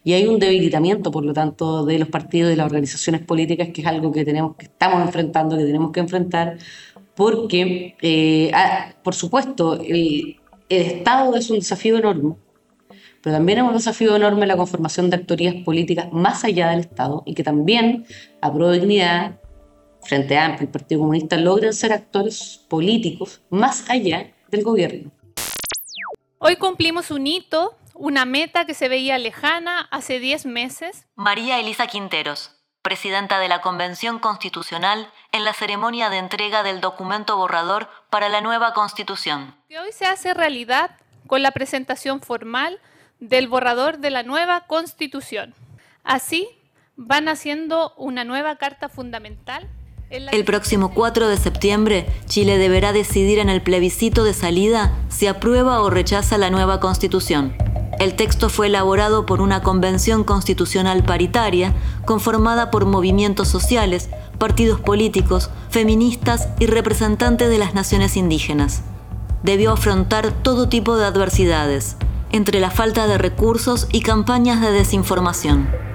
Y 0.04 0.12
hay 0.12 0.26
un 0.26 0.38
debilitamiento, 0.38 1.10
por 1.10 1.24
lo 1.24 1.32
tanto, 1.32 1.84
de 1.84 1.98
los 1.98 2.08
partidos 2.08 2.50
de 2.50 2.56
las 2.56 2.66
organizaciones 2.66 3.22
políticas, 3.22 3.68
que 3.72 3.80
es 3.82 3.86
algo 3.86 4.12
que, 4.12 4.24
tenemos, 4.24 4.56
que 4.56 4.66
estamos 4.66 5.02
enfrentando, 5.02 5.56
que 5.56 5.64
tenemos 5.64 5.92
que 5.92 6.00
enfrentar, 6.00 6.58
porque, 7.14 7.96
eh, 8.00 8.50
ah, 8.54 8.94
por 9.02 9.14
supuesto, 9.14 9.80
el, 9.80 10.36
Estado 10.68 11.36
es 11.36 11.50
un 11.50 11.58
desafío 11.58 11.98
enorme, 11.98 12.34
pero 13.20 13.36
también 13.36 13.58
es 13.58 13.64
un 13.64 13.74
desafío 13.74 14.16
enorme 14.16 14.46
la 14.46 14.56
conformación 14.56 15.10
de 15.10 15.16
actorías 15.16 15.54
políticas 15.66 16.10
más 16.12 16.44
allá 16.44 16.70
del 16.70 16.80
Estado 16.80 17.22
y 17.26 17.34
que 17.34 17.44
también, 17.44 18.06
a 18.40 18.50
dignidad, 18.50 19.38
Frente 20.04 20.36
Amplio, 20.38 20.66
el 20.66 20.72
Partido 20.72 21.00
Comunista, 21.00 21.36
logran 21.36 21.72
ser 21.72 21.92
actores 21.92 22.64
políticos 22.68 23.40
más 23.50 23.88
allá 23.88 24.32
del 24.48 24.62
gobierno. 24.62 25.10
Hoy 26.38 26.56
cumplimos 26.56 27.10
un 27.10 27.26
hito 27.26 27.76
una 27.94 28.24
meta 28.24 28.64
que 28.64 28.74
se 28.74 28.88
veía 28.88 29.16
lejana 29.18 29.86
hace 29.90 30.18
10 30.18 30.46
meses. 30.46 31.06
María 31.14 31.60
Elisa 31.60 31.86
Quinteros, 31.86 32.56
presidenta 32.82 33.38
de 33.38 33.48
la 33.48 33.60
Convención 33.60 34.18
Constitucional, 34.18 35.08
en 35.30 35.44
la 35.44 35.52
ceremonia 35.52 36.10
de 36.10 36.18
entrega 36.18 36.62
del 36.62 36.80
documento 36.80 37.36
borrador 37.36 37.88
para 38.10 38.28
la 38.28 38.40
nueva 38.40 38.72
Constitución. 38.74 39.54
Que 39.68 39.78
hoy 39.78 39.92
se 39.92 40.06
hace 40.06 40.34
realidad 40.34 40.96
con 41.26 41.42
la 41.42 41.52
presentación 41.52 42.20
formal 42.20 42.80
del 43.20 43.46
borrador 43.46 43.98
de 43.98 44.10
la 44.10 44.22
nueva 44.24 44.62
Constitución. 44.66 45.54
Así 46.02 46.48
van 46.96 47.28
haciendo 47.28 47.94
una 47.96 48.24
nueva 48.24 48.56
Carta 48.56 48.88
Fundamental 48.88 49.68
el 50.12 50.44
próximo 50.44 50.92
4 50.92 51.26
de 51.28 51.38
septiembre, 51.38 52.06
Chile 52.26 52.58
deberá 52.58 52.92
decidir 52.92 53.38
en 53.38 53.48
el 53.48 53.62
plebiscito 53.62 54.24
de 54.24 54.34
salida 54.34 54.92
si 55.08 55.26
aprueba 55.26 55.80
o 55.80 55.88
rechaza 55.88 56.36
la 56.36 56.50
nueva 56.50 56.80
constitución. 56.80 57.54
El 57.98 58.14
texto 58.14 58.50
fue 58.50 58.66
elaborado 58.66 59.24
por 59.24 59.40
una 59.40 59.62
convención 59.62 60.22
constitucional 60.22 61.02
paritaria 61.02 61.72
conformada 62.04 62.70
por 62.70 62.84
movimientos 62.84 63.48
sociales, 63.48 64.10
partidos 64.36 64.80
políticos, 64.80 65.48
feministas 65.70 66.48
y 66.58 66.66
representantes 66.66 67.48
de 67.48 67.56
las 67.56 67.72
naciones 67.72 68.18
indígenas. 68.18 68.82
Debió 69.42 69.72
afrontar 69.72 70.30
todo 70.42 70.68
tipo 70.68 70.96
de 70.96 71.06
adversidades, 71.06 71.96
entre 72.32 72.60
la 72.60 72.70
falta 72.70 73.06
de 73.06 73.16
recursos 73.16 73.88
y 73.92 74.02
campañas 74.02 74.60
de 74.60 74.72
desinformación. 74.72 75.91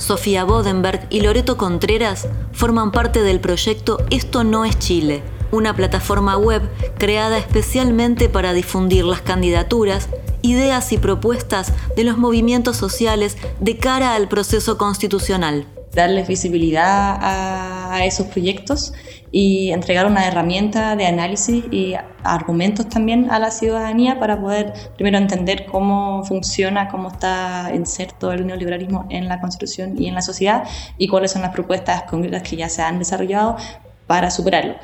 Sofía 0.00 0.44
Bodenberg 0.44 1.06
y 1.10 1.20
Loreto 1.20 1.56
Contreras 1.56 2.26
forman 2.52 2.90
parte 2.90 3.22
del 3.22 3.38
proyecto 3.38 3.98
Esto 4.10 4.44
no 4.44 4.64
es 4.64 4.78
Chile, 4.78 5.22
una 5.52 5.76
plataforma 5.76 6.38
web 6.38 6.62
creada 6.98 7.36
especialmente 7.36 8.28
para 8.28 8.54
difundir 8.54 9.04
las 9.04 9.20
candidaturas, 9.20 10.08
ideas 10.42 10.92
y 10.92 10.98
propuestas 10.98 11.72
de 11.96 12.04
los 12.04 12.16
movimientos 12.16 12.78
sociales 12.78 13.36
de 13.60 13.76
cara 13.76 14.14
al 14.14 14.28
proceso 14.28 14.78
constitucional. 14.78 15.66
Darles 15.92 16.28
visibilidad 16.28 17.18
a, 17.20 18.04
esos 18.06 18.28
proyectos 18.28 18.94
y 19.32 19.70
entregar 19.70 20.06
una 20.06 20.26
herramienta 20.26 20.96
de 20.96 21.06
análisis 21.06 21.64
y 21.70 21.94
argumentos 22.24 22.88
también 22.88 23.30
a 23.30 23.38
la 23.38 23.50
ciudadanía 23.50 24.18
para 24.18 24.40
poder 24.40 24.72
primero 24.96 25.18
entender 25.18 25.66
cómo 25.66 26.24
funciona, 26.24 26.88
cómo 26.88 27.08
está 27.08 27.70
inserto 27.74 28.32
el 28.32 28.46
neoliberalismo 28.46 29.06
en 29.10 29.28
la 29.28 29.40
Constitución 29.40 30.00
y 30.00 30.08
en 30.08 30.14
la 30.14 30.22
sociedad 30.22 30.64
y 30.98 31.08
cuáles 31.08 31.32
son 31.32 31.42
las 31.42 31.52
propuestas 31.52 32.02
concretas 32.04 32.42
que 32.42 32.56
ya 32.56 32.68
se 32.68 32.82
han 32.82 32.98
desarrollado 32.98 33.56
para 34.06 34.30
superarlo. 34.30 34.74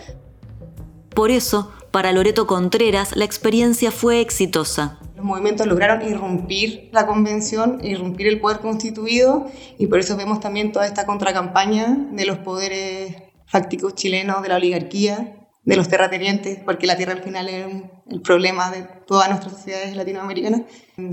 Por 1.15 1.31
eso, 1.31 1.73
para 1.91 2.13
Loreto 2.13 2.47
Contreras, 2.47 3.17
la 3.17 3.25
experiencia 3.25 3.91
fue 3.91 4.21
exitosa. 4.21 4.99
Los 5.17 5.25
movimientos 5.25 5.67
lograron 5.67 6.07
irrumpir 6.07 6.91
la 6.93 7.07
convención, 7.07 7.83
irrumpir 7.83 8.27
el 8.27 8.39
poder 8.39 8.59
constituido 8.61 9.47
y 9.79 9.87
por 9.87 9.99
eso 9.99 10.15
vemos 10.17 10.41
también 10.41 10.73
toda 10.73 10.87
esta 10.87 11.07
contracampaña 11.07 11.97
de 12.13 12.27
los 12.27 12.37
poderes 12.39 13.17
fácticos 13.47 13.95
chilenos, 13.95 14.43
de 14.43 14.49
la 14.49 14.57
oligarquía, 14.57 15.49
de 15.63 15.77
los 15.77 15.89
terratenientes, 15.89 16.59
porque 16.65 16.87
la 16.87 16.97
tierra 16.97 17.13
al 17.13 17.23
final 17.23 17.49
es 17.49 17.67
el 18.09 18.21
problema 18.21 18.71
de 18.71 18.83
todas 19.07 19.29
nuestras 19.29 19.53
sociedades 19.53 19.97
latinoamericanas, 19.97 20.63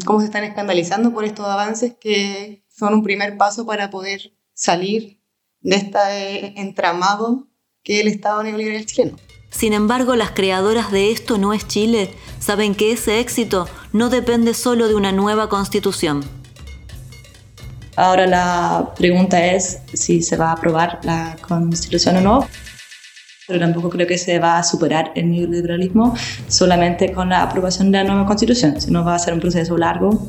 cómo 0.05 0.19
se 0.19 0.25
están 0.25 0.43
escandalizando 0.43 1.11
por 1.11 1.25
estos 1.25 1.47
avances 1.47 1.95
que 1.99 2.63
son 2.69 2.93
un 2.93 3.03
primer 3.03 3.35
paso 3.37 3.65
para 3.65 3.89
poder 3.89 4.33
salir 4.53 5.19
de 5.61 5.75
este 5.77 6.59
entramado 6.61 7.47
que 7.83 8.01
el 8.01 8.07
Estado 8.07 8.43
neoliberal 8.43 8.85
chileno. 8.85 9.17
Sin 9.49 9.73
embargo, 9.73 10.15
las 10.15 10.31
creadoras 10.31 10.91
de 10.91 11.11
Esto 11.11 11.37
no 11.37 11.53
es 11.53 11.67
Chile 11.67 12.09
saben 12.39 12.75
que 12.75 12.91
ese 12.91 13.19
éxito 13.19 13.67
no 13.91 14.09
depende 14.09 14.53
solo 14.53 14.87
de 14.87 14.95
una 14.95 15.11
nueva 15.11 15.47
constitución. 15.47 16.23
Ahora 17.95 18.25
la 18.25 18.91
pregunta 18.95 19.45
es 19.45 19.79
si 19.93 20.21
se 20.21 20.35
va 20.35 20.49
a 20.49 20.53
aprobar 20.53 20.99
la 21.03 21.35
constitución 21.47 22.17
o 22.17 22.21
no, 22.21 22.47
pero 23.47 23.59
tampoco 23.59 23.89
creo 23.89 24.07
que 24.07 24.17
se 24.17 24.39
va 24.39 24.57
a 24.57 24.63
superar 24.63 25.11
el 25.15 25.29
neoliberalismo 25.29 26.15
solamente 26.47 27.11
con 27.11 27.29
la 27.29 27.43
aprobación 27.43 27.91
de 27.91 27.99
la 27.99 28.03
nueva 28.05 28.25
constitución, 28.25 28.79
sino 28.81 29.03
va 29.03 29.15
a 29.15 29.19
ser 29.19 29.33
un 29.33 29.39
proceso 29.39 29.77
largo 29.77 30.27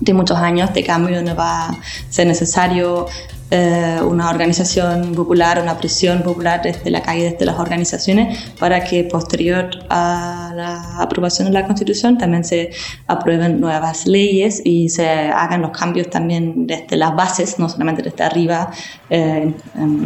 de 0.00 0.12
muchos 0.12 0.36
años 0.38 0.72
de 0.74 0.84
cambio 0.84 1.16
donde 1.16 1.34
va 1.34 1.68
a 1.68 1.78
ser 2.10 2.26
necesario 2.26 3.06
eh, 3.50 3.98
una 4.02 4.28
organización 4.28 5.14
popular, 5.14 5.58
una 5.62 5.78
presión 5.78 6.22
popular 6.22 6.60
desde 6.62 6.90
la 6.90 7.00
calle, 7.00 7.30
desde 7.30 7.46
las 7.46 7.58
organizaciones, 7.58 8.52
para 8.58 8.84
que 8.84 9.04
posterior 9.04 9.70
a 9.88 10.52
la 10.54 10.98
aprobación 11.00 11.48
de 11.48 11.54
la 11.54 11.66
Constitución 11.66 12.18
también 12.18 12.44
se 12.44 12.70
aprueben 13.06 13.58
nuevas 13.58 14.06
leyes 14.06 14.60
y 14.62 14.90
se 14.90 15.08
hagan 15.08 15.62
los 15.62 15.70
cambios 15.70 16.10
también 16.10 16.66
desde 16.66 16.96
las 16.96 17.16
bases, 17.16 17.58
no 17.58 17.70
solamente 17.70 18.02
desde 18.02 18.22
arriba 18.22 18.70
eh, 19.08 19.54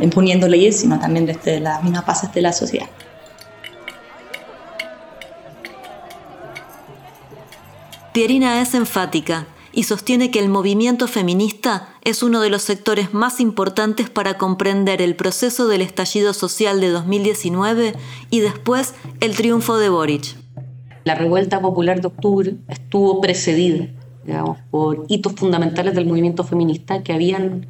imponiendo 0.00 0.46
leyes, 0.46 0.80
sino 0.80 1.00
también 1.00 1.26
desde 1.26 1.58
las 1.58 1.82
mismas 1.82 2.06
bases 2.06 2.32
de 2.32 2.42
la 2.42 2.52
sociedad. 2.52 2.87
Pierina 8.12 8.61
es 8.61 8.75
enfática 8.75 9.46
y 9.73 9.85
sostiene 9.85 10.31
que 10.31 10.38
el 10.38 10.49
movimiento 10.49 11.09
feminista 11.09 11.88
es 12.02 12.23
uno 12.23 12.41
de 12.41 12.50
los 12.50 12.62
sectores 12.62 13.14
más 13.14 13.41
importantes 13.41 14.11
para 14.11 14.38
comprender 14.38 15.00
el 15.00 15.17
proceso 15.17 15.67
del 15.69 15.81
estallido 15.81 16.35
social 16.35 16.81
de 16.81 16.91
2019 16.91 17.95
y 18.31 18.41
después 18.41 18.95
el 19.21 19.35
triunfo 19.35 19.79
de 19.79 19.88
Boric. 19.88 20.37
La 21.05 21.14
revuelta 21.14 21.61
popular 21.61 22.00
de 22.00 22.07
octubre 22.09 22.55
estuvo 22.69 23.21
precedida 23.21 23.88
digamos, 24.25 24.59
por 24.71 25.05
hitos 25.09 25.33
fundamentales 25.33 25.95
del 25.95 26.07
movimiento 26.07 26.45
feminista 26.45 27.02
que 27.02 27.12
habían 27.12 27.67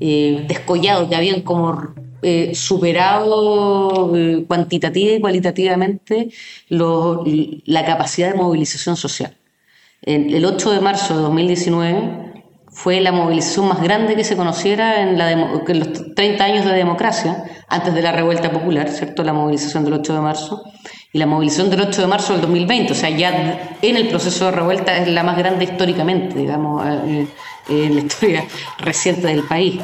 eh, 0.00 0.44
descollado, 0.48 1.08
que 1.08 1.16
habían 1.16 1.42
como 1.42 1.94
eh, 2.22 2.54
superado 2.54 4.14
eh, 4.16 4.44
cuantitativa 4.46 5.12
y 5.12 5.20
cualitativamente 5.20 6.30
la 6.68 7.84
capacidad 7.86 8.32
de 8.32 8.36
movilización 8.36 8.96
social 8.96 9.36
el 10.06 10.44
8 10.44 10.70
de 10.72 10.80
marzo 10.80 11.16
de 11.16 11.22
2019 11.22 12.24
fue 12.74 13.00
la 13.00 13.12
movilización 13.12 13.68
más 13.68 13.80
grande 13.80 14.16
que 14.16 14.24
se 14.24 14.36
conociera 14.36 15.00
en, 15.00 15.16
los 15.16 16.14
30 16.14 16.44
años 16.44 16.64
de 16.64 16.72
democracia, 16.72 17.44
antes 17.68 17.94
de 17.94 18.02
la 18.02 18.10
revuelta 18.10 18.50
popular, 18.50 18.88
¿cierto? 18.88 19.22
La 19.22 19.32
movilización 19.32 19.84
del 19.84 19.94
8 19.94 20.14
de 20.14 20.20
marzo. 20.20 20.62
Y 21.12 21.18
la 21.18 21.26
movilización 21.26 21.70
del 21.70 21.82
8 21.82 22.02
de 22.02 22.06
marzo 22.08 22.32
del 22.32 22.42
2020, 22.42 22.92
o 22.92 22.96
sea, 22.96 23.10
ya 23.10 23.76
en 23.80 23.96
el 23.96 24.08
proceso 24.08 24.46
de 24.46 24.50
revuelta 24.50 24.96
es 24.98 25.06
la 25.06 25.22
más 25.22 25.38
grande 25.38 25.64
históricamente, 25.64 26.36
digamos, 26.36 26.84
eh, 26.84 27.26
en 27.68 27.94
la 27.94 28.00
historia 28.02 28.44
reciente 28.78 29.28
del 29.28 29.44
país. 29.44 29.80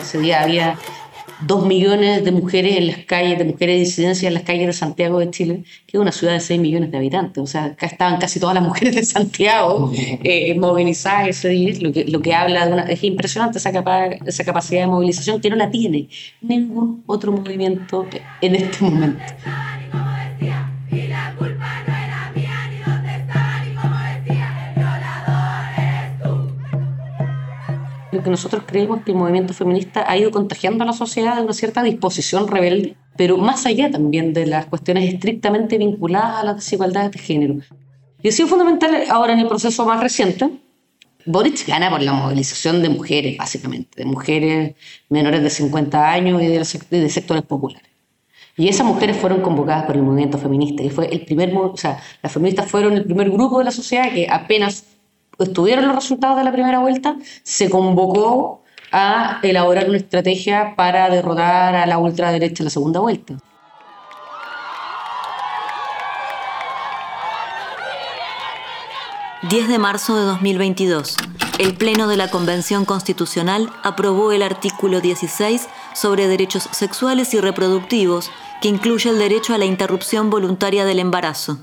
Ese 0.00 0.18
día 0.18 0.42
había 0.42 0.76
dos 1.46 1.66
millones 1.66 2.24
de 2.24 2.32
mujeres 2.32 2.76
en 2.76 2.86
las 2.86 2.98
calles, 2.98 3.38
de 3.38 3.44
mujeres 3.44 3.76
de 3.76 3.80
disidencia 3.80 4.28
en 4.28 4.34
las 4.34 4.42
calles 4.42 4.66
de 4.66 4.72
Santiago 4.72 5.18
de 5.18 5.30
Chile, 5.30 5.64
que 5.86 5.96
es 5.96 6.00
una 6.00 6.12
ciudad 6.12 6.34
de 6.34 6.40
6 6.40 6.60
millones 6.60 6.90
de 6.90 6.98
habitantes. 6.98 7.42
O 7.42 7.46
sea, 7.46 7.64
acá 7.64 7.86
estaban 7.86 8.18
casi 8.18 8.40
todas 8.40 8.54
las 8.54 8.64
mujeres 8.64 8.94
de 8.94 9.04
Santiago 9.04 9.92
eh, 9.94 10.54
movilizadas 10.58 11.28
ese 11.28 11.48
día, 11.48 11.74
lo 11.80 11.92
que, 11.92 12.04
lo 12.04 12.20
que 12.20 12.34
habla 12.34 12.66
de 12.66 12.72
una... 12.72 12.82
Es 12.84 13.02
impresionante 13.04 13.58
esa, 13.58 13.70
esa 14.26 14.44
capacidad 14.44 14.82
de 14.82 14.86
movilización 14.86 15.40
que 15.40 15.50
no 15.50 15.56
la 15.56 15.70
tiene 15.70 16.08
ningún 16.40 17.02
otro 17.06 17.32
movimiento 17.32 18.06
en 18.40 18.54
este 18.54 18.84
momento. 18.84 19.22
Lo 28.22 28.24
que 28.24 28.30
nosotros 28.30 28.62
creemos 28.64 29.02
que 29.02 29.10
el 29.10 29.18
movimiento 29.18 29.52
feminista 29.52 30.04
ha 30.08 30.16
ido 30.16 30.30
contagiando 30.30 30.84
a 30.84 30.86
la 30.86 30.92
sociedad 30.92 31.34
de 31.34 31.42
una 31.42 31.52
cierta 31.52 31.82
disposición 31.82 32.46
rebelde, 32.46 32.94
pero 33.16 33.36
más 33.36 33.66
allá 33.66 33.90
también 33.90 34.32
de 34.32 34.46
las 34.46 34.66
cuestiones 34.66 35.12
estrictamente 35.12 35.76
vinculadas 35.76 36.36
a 36.36 36.44
las 36.44 36.56
desigualdades 36.56 37.10
de 37.10 37.18
género. 37.18 37.54
Y 38.22 38.28
ha 38.28 38.32
sido 38.32 38.46
fundamental 38.46 38.96
ahora 39.10 39.32
en 39.32 39.40
el 39.40 39.48
proceso 39.48 39.84
más 39.84 40.00
reciente. 40.00 40.50
Boric 41.26 41.66
gana 41.66 41.90
por 41.90 42.00
la 42.00 42.12
movilización 42.12 42.80
de 42.80 42.90
mujeres, 42.90 43.36
básicamente, 43.36 43.90
de 43.96 44.04
mujeres 44.04 44.76
menores 45.08 45.42
de 45.42 45.50
50 45.50 46.12
años 46.12 46.40
y 46.42 46.46
de, 46.46 46.98
de 47.00 47.08
sectores 47.08 47.42
populares. 47.42 47.90
Y 48.56 48.68
esas 48.68 48.86
mujeres 48.86 49.16
fueron 49.16 49.40
convocadas 49.40 49.84
por 49.84 49.96
el 49.96 50.02
movimiento 50.02 50.38
feminista. 50.38 50.84
Y 50.84 50.90
fue 50.90 51.06
el 51.06 51.24
primer, 51.24 51.52
o 51.56 51.76
sea, 51.76 52.00
las 52.22 52.30
feministas 52.30 52.70
fueron 52.70 52.92
el 52.92 53.04
primer 53.04 53.30
grupo 53.30 53.58
de 53.58 53.64
la 53.64 53.72
sociedad 53.72 54.12
que 54.12 54.28
apenas 54.30 54.84
estuvieron 55.42 55.86
los 55.86 55.96
resultados 55.96 56.36
de 56.36 56.44
la 56.44 56.52
primera 56.52 56.78
vuelta, 56.78 57.16
se 57.42 57.70
convocó 57.70 58.62
a 58.92 59.40
elaborar 59.42 59.88
una 59.88 59.98
estrategia 59.98 60.74
para 60.76 61.08
derrotar 61.08 61.74
a 61.74 61.86
la 61.86 61.98
ultraderecha 61.98 62.62
en 62.62 62.66
la 62.66 62.70
segunda 62.70 63.00
vuelta. 63.00 63.34
...10 69.50 69.66
de 69.66 69.78
marzo 69.78 70.14
de 70.14 70.22
2022... 70.22 71.16
...el 71.58 71.74
Pleno 71.74 72.06
de 72.06 72.16
la 72.16 72.30
Convención 72.30 72.84
Constitucional... 72.84 73.70
...aprobó 73.82 74.30
el 74.30 74.40
artículo 74.40 75.00
16... 75.00 75.68
...sobre 75.94 76.28
derechos 76.28 76.68
sexuales 76.70 77.34
y 77.34 77.40
reproductivos... 77.40 78.30
...que 78.60 78.68
incluye 78.68 79.10
el 79.10 79.18
derecho 79.18 79.52
a 79.52 79.58
la 79.58 79.64
interrupción 79.64 80.30
voluntaria 80.30 80.84
del 80.84 81.00
embarazo. 81.00 81.58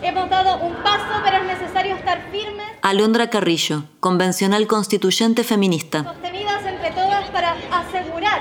Hemos 0.00 0.28
dado 0.28 0.58
un 0.58 0.74
paso, 0.82 1.22
pero 1.24 1.38
es 1.38 1.58
necesario 1.58 1.96
estar 1.96 2.20
firmes. 2.30 2.71
Alondra 2.84 3.30
Carrillo, 3.30 3.84
convencional 4.00 4.66
constituyente 4.66 5.44
feminista. 5.44 6.02
Sostenidas 6.02 6.66
entre 6.66 6.90
todas 6.90 7.30
para 7.30 7.54
asegurar 7.70 8.40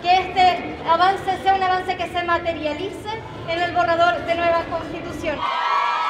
que 0.00 0.16
este 0.16 0.78
avance 0.88 1.30
sea 1.42 1.54
un 1.54 1.62
avance 1.62 1.94
que 1.98 2.08
se 2.08 2.24
materialice 2.24 3.10
en 3.50 3.60
el 3.60 3.74
borrador 3.74 4.24
de 4.24 4.34
nueva 4.34 4.64
constitución. 4.70 5.36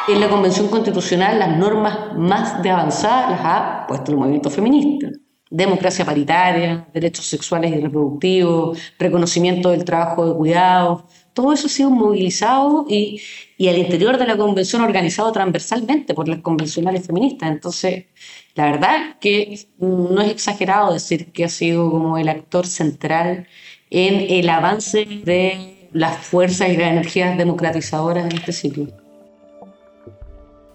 En 0.07 0.21
la 0.21 0.29
Convención 0.29 0.69
Constitucional 0.69 1.41
las 1.41 1.57
normas 1.59 2.15
más 2.15 2.63
de 2.63 2.71
avanzada 2.71 3.31
las 3.31 3.41
ha 3.43 3.87
puesto 3.89 4.13
el 4.13 4.19
movimiento 4.19 4.49
feminista. 4.49 5.09
Democracia 5.51 6.05
paritaria, 6.05 6.87
derechos 6.95 7.27
sexuales 7.27 7.73
y 7.73 7.81
reproductivos, 7.81 8.79
reconocimiento 8.97 9.71
del 9.71 9.85
trabajo 9.85 10.25
de 10.25 10.37
cuidados, 10.37 11.03
todo 11.33 11.53
eso 11.53 11.67
ha 11.67 11.71
sido 11.71 11.91
movilizado 11.91 12.87
y, 12.89 13.21
al 13.61 13.79
interior 13.79 14.19
de 14.19 14.27
la 14.27 14.37
convención 14.37 14.83
organizado 14.83 15.31
transversalmente 15.33 16.15
por 16.15 16.29
las 16.29 16.41
convencionales 16.41 17.07
feministas. 17.07 17.51
Entonces, 17.51 18.07
la 18.55 18.67
verdad 18.67 19.19
que 19.21 19.67
no 19.79 20.21
es 20.21 20.31
exagerado 20.31 20.93
decir 20.93 21.33
que 21.33 21.45
ha 21.45 21.49
sido 21.49 21.91
como 21.91 22.19
el 22.19 22.29
actor 22.29 22.67
central 22.67 23.47
en 23.91 24.15
el 24.31 24.49
avance 24.49 25.05
de 25.05 25.89
las 25.93 26.27
fuerzas 26.27 26.71
y 26.71 26.77
las 26.77 26.91
energías 26.91 27.39
democratizadoras 27.39 28.27
en 28.27 28.39
este 28.39 28.53
ciclo. 28.53 28.89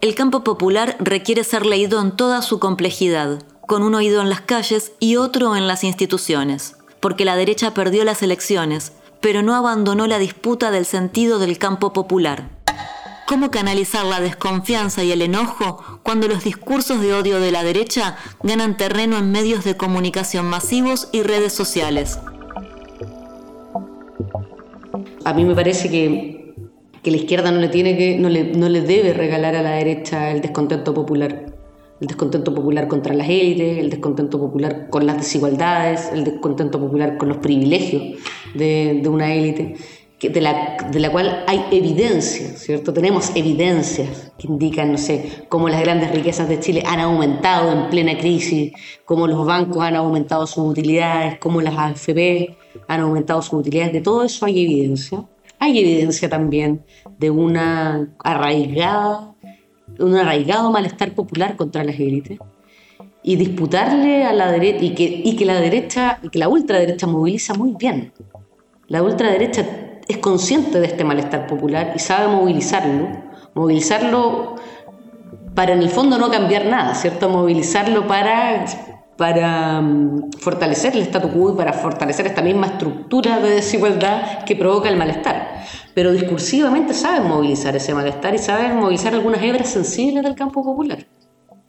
El 0.00 0.14
campo 0.14 0.44
popular 0.44 0.96
requiere 1.00 1.42
ser 1.42 1.66
leído 1.66 2.00
en 2.00 2.16
toda 2.16 2.40
su 2.42 2.60
complejidad 2.60 3.42
con 3.66 3.82
un 3.82 3.94
oído 3.94 4.22
en 4.22 4.30
las 4.30 4.40
calles 4.40 4.92
y 4.98 5.16
otro 5.16 5.56
en 5.56 5.66
las 5.66 5.84
instituciones, 5.84 6.76
porque 7.00 7.24
la 7.24 7.36
derecha 7.36 7.74
perdió 7.74 8.04
las 8.04 8.22
elecciones, 8.22 8.92
pero 9.20 9.42
no 9.42 9.54
abandonó 9.54 10.06
la 10.06 10.18
disputa 10.18 10.70
del 10.70 10.84
sentido 10.84 11.38
del 11.38 11.58
campo 11.58 11.92
popular. 11.92 12.48
¿Cómo 13.26 13.50
canalizar 13.50 14.06
la 14.06 14.20
desconfianza 14.20 15.04
y 15.04 15.12
el 15.12 15.20
enojo 15.20 16.00
cuando 16.02 16.28
los 16.28 16.44
discursos 16.44 17.02
de 17.02 17.12
odio 17.12 17.40
de 17.40 17.52
la 17.52 17.62
derecha 17.62 18.16
ganan 18.42 18.78
terreno 18.78 19.18
en 19.18 19.30
medios 19.30 19.64
de 19.64 19.76
comunicación 19.76 20.46
masivos 20.46 21.10
y 21.12 21.22
redes 21.22 21.52
sociales? 21.52 22.18
A 25.24 25.34
mí 25.34 25.44
me 25.44 25.54
parece 25.54 25.90
que, 25.90 26.54
que 27.02 27.10
la 27.10 27.18
izquierda 27.18 27.50
no 27.50 27.60
le, 27.60 27.68
tiene 27.68 27.98
que, 27.98 28.16
no, 28.16 28.30
le, 28.30 28.44
no 28.44 28.70
le 28.70 28.80
debe 28.80 29.12
regalar 29.12 29.56
a 29.56 29.62
la 29.62 29.72
derecha 29.72 30.30
el 30.30 30.40
descontento 30.40 30.94
popular. 30.94 31.57
El 32.00 32.06
descontento 32.06 32.54
popular 32.54 32.86
contra 32.86 33.14
las 33.14 33.28
élites, 33.28 33.78
el 33.78 33.90
descontento 33.90 34.38
popular 34.38 34.88
con 34.88 35.06
las 35.06 35.16
desigualdades, 35.16 36.10
el 36.12 36.24
descontento 36.24 36.78
popular 36.78 37.18
con 37.18 37.28
los 37.28 37.38
privilegios 37.38 38.20
de, 38.54 39.02
una 39.06 39.34
élite 39.34 39.76
de 40.20 40.40
la, 40.40 40.76
de 40.90 40.98
la 40.98 41.10
cual 41.10 41.44
hay 41.46 41.64
evidencia, 41.70 42.48
¿cierto? 42.56 42.92
Tenemos 42.92 43.34
evidencias 43.36 44.32
que 44.36 44.48
indican, 44.48 44.90
no 44.92 44.98
sé, 44.98 45.44
cómo 45.48 45.68
las 45.68 45.80
grandes 45.80 46.10
riquezas 46.10 46.48
de 46.48 46.58
Chile 46.58 46.82
han 46.86 46.98
aumentado 47.00 47.72
en 47.72 47.88
plena 47.88 48.18
crisis, 48.18 48.72
cómo 49.04 49.26
los 49.26 49.46
bancos 49.46 49.82
han 49.82 49.94
aumentado 49.94 50.46
sus 50.46 50.64
utilidades, 50.70 51.38
cómo 51.38 51.60
las 51.60 51.76
AFP 51.76 52.56
han 52.88 53.00
aumentado 53.00 53.42
sus 53.42 53.54
utilidades, 53.60 53.92
de 53.92 54.00
todo 54.00 54.24
eso 54.24 54.46
hay 54.46 54.64
evidencia. 54.64 55.24
Hay 55.60 55.78
evidencia 55.80 56.28
también 56.28 56.84
de 57.18 57.30
una 57.30 58.14
arraigada, 58.22 59.34
un 59.98 60.16
arraigado 60.16 60.70
malestar 60.70 61.12
popular 61.12 61.56
contra 61.56 61.84
las 61.84 61.98
élites 61.98 62.38
y 63.22 63.36
disputarle 63.36 64.24
a 64.24 64.32
la 64.32 64.50
derecha 64.50 64.84
y 64.84 64.94
que, 64.94 65.22
y 65.24 65.36
que 65.36 65.44
la 65.44 65.60
derecha 65.60 66.18
y 66.22 66.28
que 66.28 66.38
la 66.38 66.48
ultraderecha 66.48 67.06
moviliza 67.06 67.54
muy 67.54 67.74
bien. 67.78 68.12
La 68.86 69.02
ultraderecha 69.02 69.66
es 70.08 70.18
consciente 70.18 70.80
de 70.80 70.86
este 70.86 71.04
malestar 71.04 71.46
popular 71.46 71.92
y 71.94 71.98
sabe 71.98 72.34
movilizarlo, 72.34 73.08
movilizarlo 73.54 74.56
para 75.54 75.72
en 75.72 75.80
el 75.80 75.90
fondo 75.90 76.18
no 76.18 76.30
cambiar 76.30 76.66
nada, 76.66 76.94
¿cierto? 76.94 77.28
Movilizarlo 77.28 78.06
para, 78.06 78.64
para 79.18 79.80
um, 79.80 80.30
fortalecer 80.38 80.94
el 80.94 81.02
statu 81.02 81.28
quo 81.28 81.52
y 81.52 81.56
para 81.56 81.72
fortalecer 81.72 82.26
esta 82.26 82.40
misma 82.40 82.68
estructura 82.68 83.40
de 83.40 83.50
desigualdad 83.50 84.44
que 84.44 84.54
provoca 84.54 84.88
el 84.88 84.96
malestar. 84.96 85.64
Pero 85.92 86.12
discursivamente 86.12 86.94
saben 86.94 87.26
movilizar 87.26 87.74
ese 87.74 87.92
malestar 87.92 88.36
y 88.36 88.38
saben 88.38 88.76
movilizar 88.76 89.12
algunas 89.12 89.42
hebras 89.42 89.68
sensibles 89.70 90.22
del 90.22 90.36
campo 90.36 90.62
popular. 90.62 91.04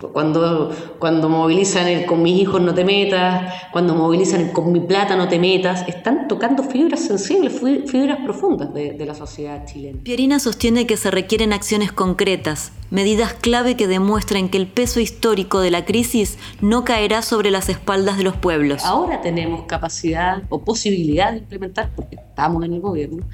Cuando, 0.07 0.71
cuando 0.97 1.27
movilizan 1.27 1.87
el 1.87 2.05
con 2.05 2.21
mis 2.21 2.41
hijos 2.41 2.61
no 2.61 2.73
te 2.73 2.85
metas, 2.85 3.53
cuando 3.73 3.95
movilizan 3.95 4.39
el 4.39 4.51
con 4.53 4.71
mi 4.71 4.79
plata 4.79 5.17
no 5.17 5.27
te 5.27 5.37
metas, 5.39 5.85
están 5.89 6.29
tocando 6.29 6.63
fibras 6.63 7.01
sensibles, 7.01 7.59
fibras 7.59 8.19
profundas 8.23 8.73
de, 8.73 8.93
de 8.93 9.05
la 9.05 9.13
sociedad 9.13 9.65
chilena. 9.65 9.99
Pierina 10.01 10.39
sostiene 10.39 10.87
que 10.87 10.95
se 10.95 11.11
requieren 11.11 11.51
acciones 11.51 11.91
concretas, 11.91 12.71
medidas 12.91 13.33
clave 13.33 13.75
que 13.75 13.87
demuestren 13.87 14.47
que 14.47 14.57
el 14.57 14.67
peso 14.67 15.01
histórico 15.01 15.59
de 15.59 15.71
la 15.71 15.83
crisis 15.83 16.37
no 16.61 16.85
caerá 16.85 17.21
sobre 17.21 17.51
las 17.51 17.67
espaldas 17.67 18.17
de 18.17 18.23
los 18.23 18.37
pueblos. 18.37 18.85
Ahora 18.85 19.19
tenemos 19.19 19.63
capacidad 19.63 20.43
o 20.47 20.61
posibilidad 20.63 21.33
de 21.33 21.39
implementar, 21.39 21.91
porque 21.93 22.15
estamos 22.15 22.63
en 22.63 22.71
el 22.71 22.79
gobierno, 22.79 23.25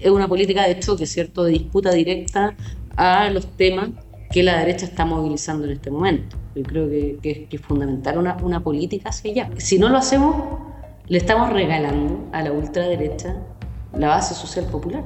es 0.00 0.10
una 0.10 0.26
política 0.26 0.66
de 0.66 0.80
choque, 0.80 1.04
¿cierto?, 1.04 1.44
de 1.44 1.52
disputa 1.52 1.90
directa 1.90 2.56
a 2.96 3.28
los 3.28 3.46
temas 3.58 3.90
que 4.34 4.42
la 4.42 4.58
derecha 4.58 4.84
está 4.84 5.04
movilizando 5.04 5.64
en 5.64 5.70
este 5.70 5.92
momento. 5.92 6.36
Yo 6.56 6.64
creo 6.64 6.90
que, 6.90 7.46
es 7.48 7.60
fundamental 7.60 8.18
una, 8.18 8.36
una, 8.42 8.64
política 8.64 9.10
hacia 9.10 9.30
allá. 9.30 9.50
Si 9.58 9.78
no 9.78 9.88
lo 9.88 9.96
hacemos, 9.96 10.34
le 11.06 11.18
estamos 11.18 11.52
regalando 11.52 12.28
a 12.32 12.42
la 12.42 12.50
ultraderecha 12.50 13.36
la 13.96 14.08
base 14.08 14.34
social 14.34 14.66
popular. 14.66 15.04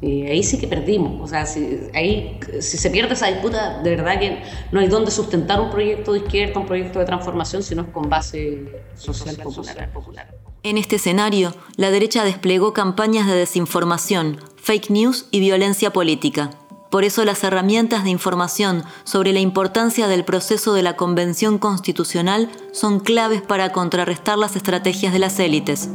Y 0.00 0.22
ahí 0.22 0.42
sí 0.42 0.58
que 0.58 0.66
perdimos. 0.66 1.20
O 1.20 1.26
sea, 1.26 1.44
si, 1.44 1.80
ahí, 1.92 2.40
si 2.60 2.78
se 2.78 2.88
pierde 2.88 3.12
esa 3.12 3.26
disputa, 3.26 3.82
de 3.82 3.90
verdad 3.90 4.18
que 4.18 4.42
no 4.72 4.80
hay 4.80 4.88
dónde 4.88 5.10
sustentar 5.10 5.60
un 5.60 5.68
proyecto 5.68 6.14
de 6.14 6.20
izquierda, 6.20 6.60
un 6.60 6.66
proyecto 6.66 6.98
de 6.98 7.04
transformación, 7.04 7.62
sino 7.62 7.82
es 7.82 7.88
con 7.88 8.08
base 8.08 8.72
social, 8.94 9.36
popular. 9.36 9.92
popular. 9.92 10.34
En 10.62 10.78
este 10.78 10.96
escenario, 10.96 11.52
la 11.76 11.90
derecha 11.90 12.24
desplegó 12.24 12.72
campañas 12.72 13.26
de 13.26 13.34
desinformación, 13.34 14.38
fake 14.56 14.88
news 14.88 15.26
y 15.30 15.40
violencia 15.40 15.90
política. 15.92 16.59
Por 16.90 17.04
eso 17.04 17.24
las 17.24 17.44
herramientas 17.44 18.02
de 18.02 18.10
información 18.10 18.82
sobre 19.04 19.32
la 19.32 19.38
importancia 19.38 20.08
del 20.08 20.24
proceso 20.24 20.74
de 20.74 20.82
la 20.82 20.96
Convención 20.96 21.58
Constitucional 21.58 22.50
son 22.72 22.98
claves 22.98 23.42
para 23.42 23.70
contrarrestar 23.70 24.36
las 24.36 24.56
estrategias 24.56 25.12
de 25.12 25.20
las 25.20 25.38
élites. 25.38 25.88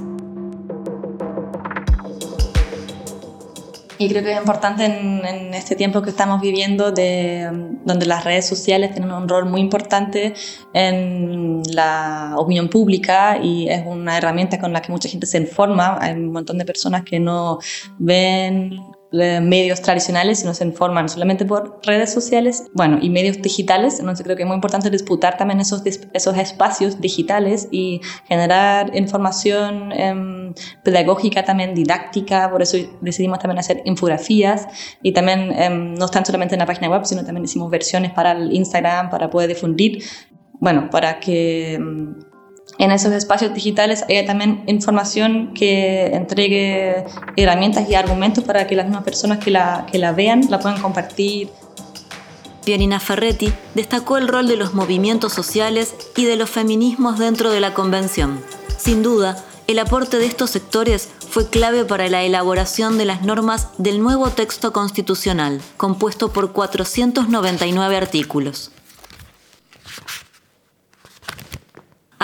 Y 3.98 4.10
creo 4.10 4.24
que 4.24 4.32
es 4.34 4.38
importante 4.38 4.86
en, 4.86 5.54
este 5.54 5.76
tiempo 5.76 6.02
que 6.02 6.10
estamos 6.10 6.42
viviendo, 6.42 6.92
de, 6.92 7.50
donde 7.84 8.06
las 8.06 8.24
redes 8.24 8.46
sociales 8.48 8.92
tienen 8.92 9.12
un 9.12 9.28
rol 9.28 9.46
muy 9.46 9.62
importante 9.62 10.34
en 10.74 11.62
la 11.74 12.36
opinión 12.38 12.70
pública 12.70 13.38
y 13.42 13.70
es 13.70 13.86
una 13.86 14.18
herramienta 14.18 14.60
con 14.60 14.72
la 14.72 14.82
que 14.82 14.92
mucha 14.92 15.10
gente 15.10 15.26
se 15.28 15.40
informa. 15.40 15.98
Hay 16.00 16.14
un 16.14 16.32
montón 16.32 16.58
de 16.58 16.66
personas 16.66 17.04
que 17.04 17.20
no 17.20 17.60
ven 17.98 18.80
medios 19.16 19.82
tradicionales, 19.82 20.40
sino 20.40 20.54
se 20.54 20.66
informan 20.66 21.10
solamente 21.10 21.46
por 21.46 21.80
redes 21.84 22.12
sociales, 22.14 22.66
bueno, 22.74 23.00
y 23.02 23.10
medios 23.10 23.42
digitales. 23.42 24.00
Entonces 24.00 24.24
creo 24.24 24.36
que 24.36 24.44
es 24.44 24.48
muy 24.48 24.56
importante 24.56 24.90
disputar 24.90 25.38
también 25.38 25.60
esos, 25.60 25.84
esos 25.86 26.38
espacios 26.38 27.00
digitales 27.00 27.68
y 27.72 28.02
generar 28.28 28.96
información 28.96 29.92
em, 29.92 30.54
pedagógica 30.84 31.44
también, 31.44 31.74
didáctica. 31.74 32.50
Por 32.52 32.62
eso 32.62 32.78
decidimos 33.02 33.40
también 33.40 33.60
hacer 33.60 33.82
infografías 33.86 34.68
y 35.02 35.14
también 35.14 35.52
em, 35.54 35.94
no 35.96 36.06
están 36.06 36.26
solamente 36.26 36.56
en 36.56 36.60
la 36.60 36.66
página 36.66 36.90
web, 36.90 37.06
sino 37.06 37.24
también 37.24 37.46
hicimos 37.46 37.70
versiones 37.70 38.12
para 38.12 38.34
el 38.34 38.54
Instagram, 38.54 39.10
para 39.10 39.30
poder 39.30 39.50
difundir, 39.50 40.04
bueno, 40.60 40.90
para 40.90 41.20
que 41.20 41.76
em, 41.76 42.16
en 42.78 42.92
esos 42.92 43.14
espacios 43.14 43.54
digitales 43.54 44.04
haya 44.10 44.26
también 44.26 44.64
información 44.68 45.54
que 45.54 46.08
entregue 46.08 47.06
herramientas 47.38 47.90
y 47.90 47.96
argumentos 47.96 48.44
para 48.44 48.68
que 48.68 48.76
las 48.76 48.86
mismas 48.86 49.04
personas 49.04 49.40
que 49.40 49.52
la, 49.52 49.86
que 49.92 49.98
la 49.98 50.12
vean 50.12 50.42
la 50.50 50.60
puedan 50.60 50.82
compartir. 50.82 51.50
Pierina 52.66 53.00
Ferretti 53.00 53.54
destacó 53.76 54.18
el 54.18 54.28
rol 54.28 54.48
de 54.48 54.58
los 54.58 54.74
movimientos 54.74 55.34
sociales 55.34 55.94
y 56.18 56.26
de 56.26 56.36
los 56.36 56.50
feminismos 56.50 57.20
dentro 57.20 57.52
de 57.52 57.60
la 57.60 57.74
convención. 57.74 58.42
Sin 58.78 59.04
duda, 59.04 59.38
el 59.68 59.80
aporte 59.80 60.18
de 60.18 60.26
estos 60.26 60.50
sectores 60.50 61.10
fue 61.30 61.50
clave 61.50 61.86
para 61.86 62.08
la 62.10 62.24
elaboración 62.24 62.98
de 62.98 63.06
las 63.06 63.24
normas 63.24 63.70
del 63.78 64.02
nuevo 64.02 64.30
texto 64.30 64.74
constitucional, 64.74 65.62
compuesto 65.78 66.32
por 66.32 66.52
499 66.52 67.98
artículos. 67.98 68.72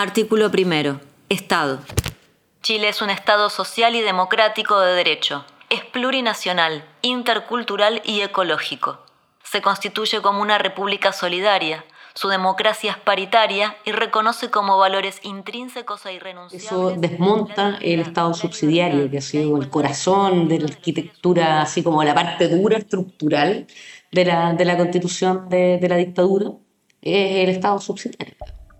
Artículo 0.02 0.50
primero. 0.50 1.00
Estado. 1.28 1.78
Chile 2.60 2.88
es 2.88 3.02
un 3.02 3.10
Estado 3.10 3.48
social 3.50 3.94
y 3.94 4.00
democrático 4.00 4.80
de 4.80 4.94
derecho. 4.94 5.44
Es 5.70 5.84
plurinacional, 5.84 6.84
intercultural 7.02 8.02
y 8.04 8.22
ecológico. 8.22 8.98
Se 9.44 9.62
constituye 9.62 10.20
como 10.20 10.42
una 10.42 10.58
república 10.58 11.12
solidaria. 11.12 11.84
Su 12.14 12.26
democracia 12.26 12.90
es 12.90 12.96
paritaria 12.96 13.76
y 13.84 13.92
reconoce 13.92 14.50
como 14.50 14.76
valores 14.76 15.20
intrínsecos 15.22 16.04
e 16.06 16.14
irrenunciables. 16.14 16.66
Eso 16.66 16.90
desmonta 16.98 17.78
el 17.80 18.00
Estado 18.00 18.34
subsidiario, 18.34 19.08
que 19.08 19.18
ha 19.18 19.22
sido 19.22 19.56
el 19.56 19.70
corazón 19.70 20.48
de 20.48 20.58
la 20.58 20.66
arquitectura, 20.66 21.62
así 21.62 21.84
como 21.84 22.02
la 22.02 22.12
parte 22.12 22.48
dura, 22.48 22.76
estructural 22.76 23.68
de 24.10 24.24
la, 24.24 24.52
de 24.52 24.64
la 24.64 24.76
constitución 24.76 25.48
de, 25.48 25.78
de 25.78 25.88
la 25.88 25.94
dictadura, 25.94 26.50
es 27.00 27.44
el 27.44 27.50
Estado 27.50 27.78
subsidiario. 27.78 28.34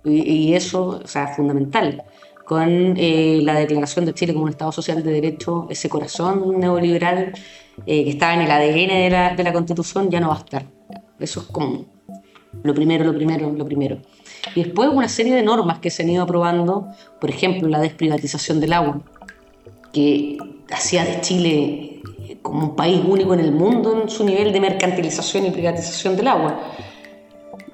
Y, 0.04 0.54
eso, 0.54 1.00
o 1.04 1.06
sea, 1.06 1.28
fundamental. 1.28 2.02
Con 2.44 2.96
eh, 2.96 3.40
la 3.42 3.54
declaración 3.54 4.04
de 4.04 4.14
Chile 4.14 4.32
como 4.32 4.44
un 4.44 4.50
Estado 4.50 4.72
social 4.72 5.02
de 5.02 5.12
derecho, 5.12 5.66
ese 5.70 5.88
corazón 5.88 6.58
neoliberal 6.58 7.32
eh, 7.86 8.04
que 8.04 8.10
está 8.10 8.34
en 8.34 8.40
el 8.42 8.50
ADN 8.50 8.88
de 8.88 9.10
la, 9.10 9.34
de 9.34 9.44
la 9.44 9.52
Constitución 9.52 10.10
ya 10.10 10.20
no 10.20 10.28
va 10.28 10.34
a 10.34 10.38
estar. 10.38 10.66
Eso 11.20 11.40
es 11.40 11.46
como 11.46 11.84
lo 12.62 12.74
primero, 12.74 13.04
lo 13.04 13.14
primero, 13.14 13.52
lo 13.52 13.64
primero. 13.64 13.98
Y 14.54 14.64
después 14.64 14.90
una 14.92 15.08
serie 15.08 15.34
de 15.34 15.42
normas 15.42 15.78
que 15.78 15.90
se 15.90 16.02
han 16.02 16.10
ido 16.10 16.24
aprobando, 16.24 16.88
por 17.20 17.30
ejemplo, 17.30 17.68
la 17.68 17.78
desprivatización 17.78 18.60
del 18.60 18.72
agua, 18.72 19.00
que 19.92 20.36
hacía 20.70 21.04
de 21.04 21.20
Chile 21.20 22.02
como 22.42 22.66
un 22.66 22.76
país 22.76 23.00
único 23.06 23.34
en 23.34 23.40
el 23.40 23.52
mundo 23.52 24.02
en 24.02 24.08
su 24.08 24.24
nivel 24.24 24.52
de 24.52 24.60
mercantilización 24.60 25.46
y 25.46 25.50
privatización 25.50 26.16
del 26.16 26.28
agua 26.28 26.60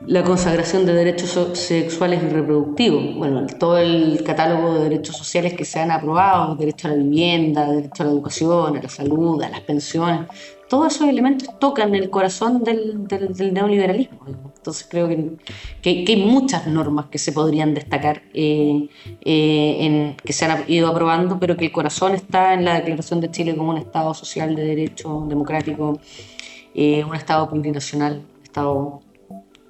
la 0.08 0.24
consagración 0.24 0.86
de 0.86 0.94
derechos 0.94 1.38
sexuales 1.52 2.22
y 2.22 2.28
reproductivos. 2.28 3.14
Bueno, 3.14 3.46
todo 3.58 3.76
el 3.76 4.22
catálogo 4.24 4.74
de 4.74 4.84
derechos 4.84 5.14
sociales 5.18 5.52
que 5.52 5.66
se 5.66 5.80
han 5.80 5.90
aprobado, 5.90 6.56
derecho 6.56 6.88
a 6.88 6.92
la 6.92 6.96
vivienda, 6.96 7.70
derecho 7.70 8.02
a 8.02 8.06
la 8.06 8.12
educación, 8.12 8.78
a 8.78 8.82
la 8.82 8.88
salud, 8.88 9.42
a 9.42 9.50
las 9.50 9.60
pensiones, 9.60 10.26
todos 10.70 10.94
esos 10.94 11.08
elementos 11.08 11.58
tocan 11.58 11.94
el 11.94 12.08
corazón 12.08 12.64
del, 12.64 13.06
neoliberalismo. 13.52 14.18
Entonces 14.56 14.86
creo 14.90 15.08
que, 15.08 15.36
que, 15.82 16.04
hay 16.08 16.24
muchas 16.24 16.66
normas 16.66 17.06
que 17.10 17.18
se 17.18 17.32
podrían 17.32 17.74
destacar, 17.74 18.22
eh, 18.32 18.88
eh, 19.20 19.76
en, 19.80 20.16
que 20.24 20.32
se 20.32 20.46
han 20.46 20.64
ido 20.68 20.88
aprobando, 20.88 21.38
pero 21.38 21.54
que 21.58 21.66
el 21.66 21.72
corazón 21.72 22.14
está 22.14 22.54
en 22.54 22.64
la 22.64 22.76
Declaración 22.76 23.20
de 23.20 23.30
Chile 23.30 23.54
como 23.54 23.72
un 23.72 23.78
Estado 23.78 24.14
social 24.14 24.54
de 24.56 24.64
derecho, 24.64 25.26
democrático, 25.28 26.00
eh, 26.74 27.04
un 27.04 27.14
Estado 27.14 27.50
plurinacional, 27.50 28.22
Estado 28.42 29.02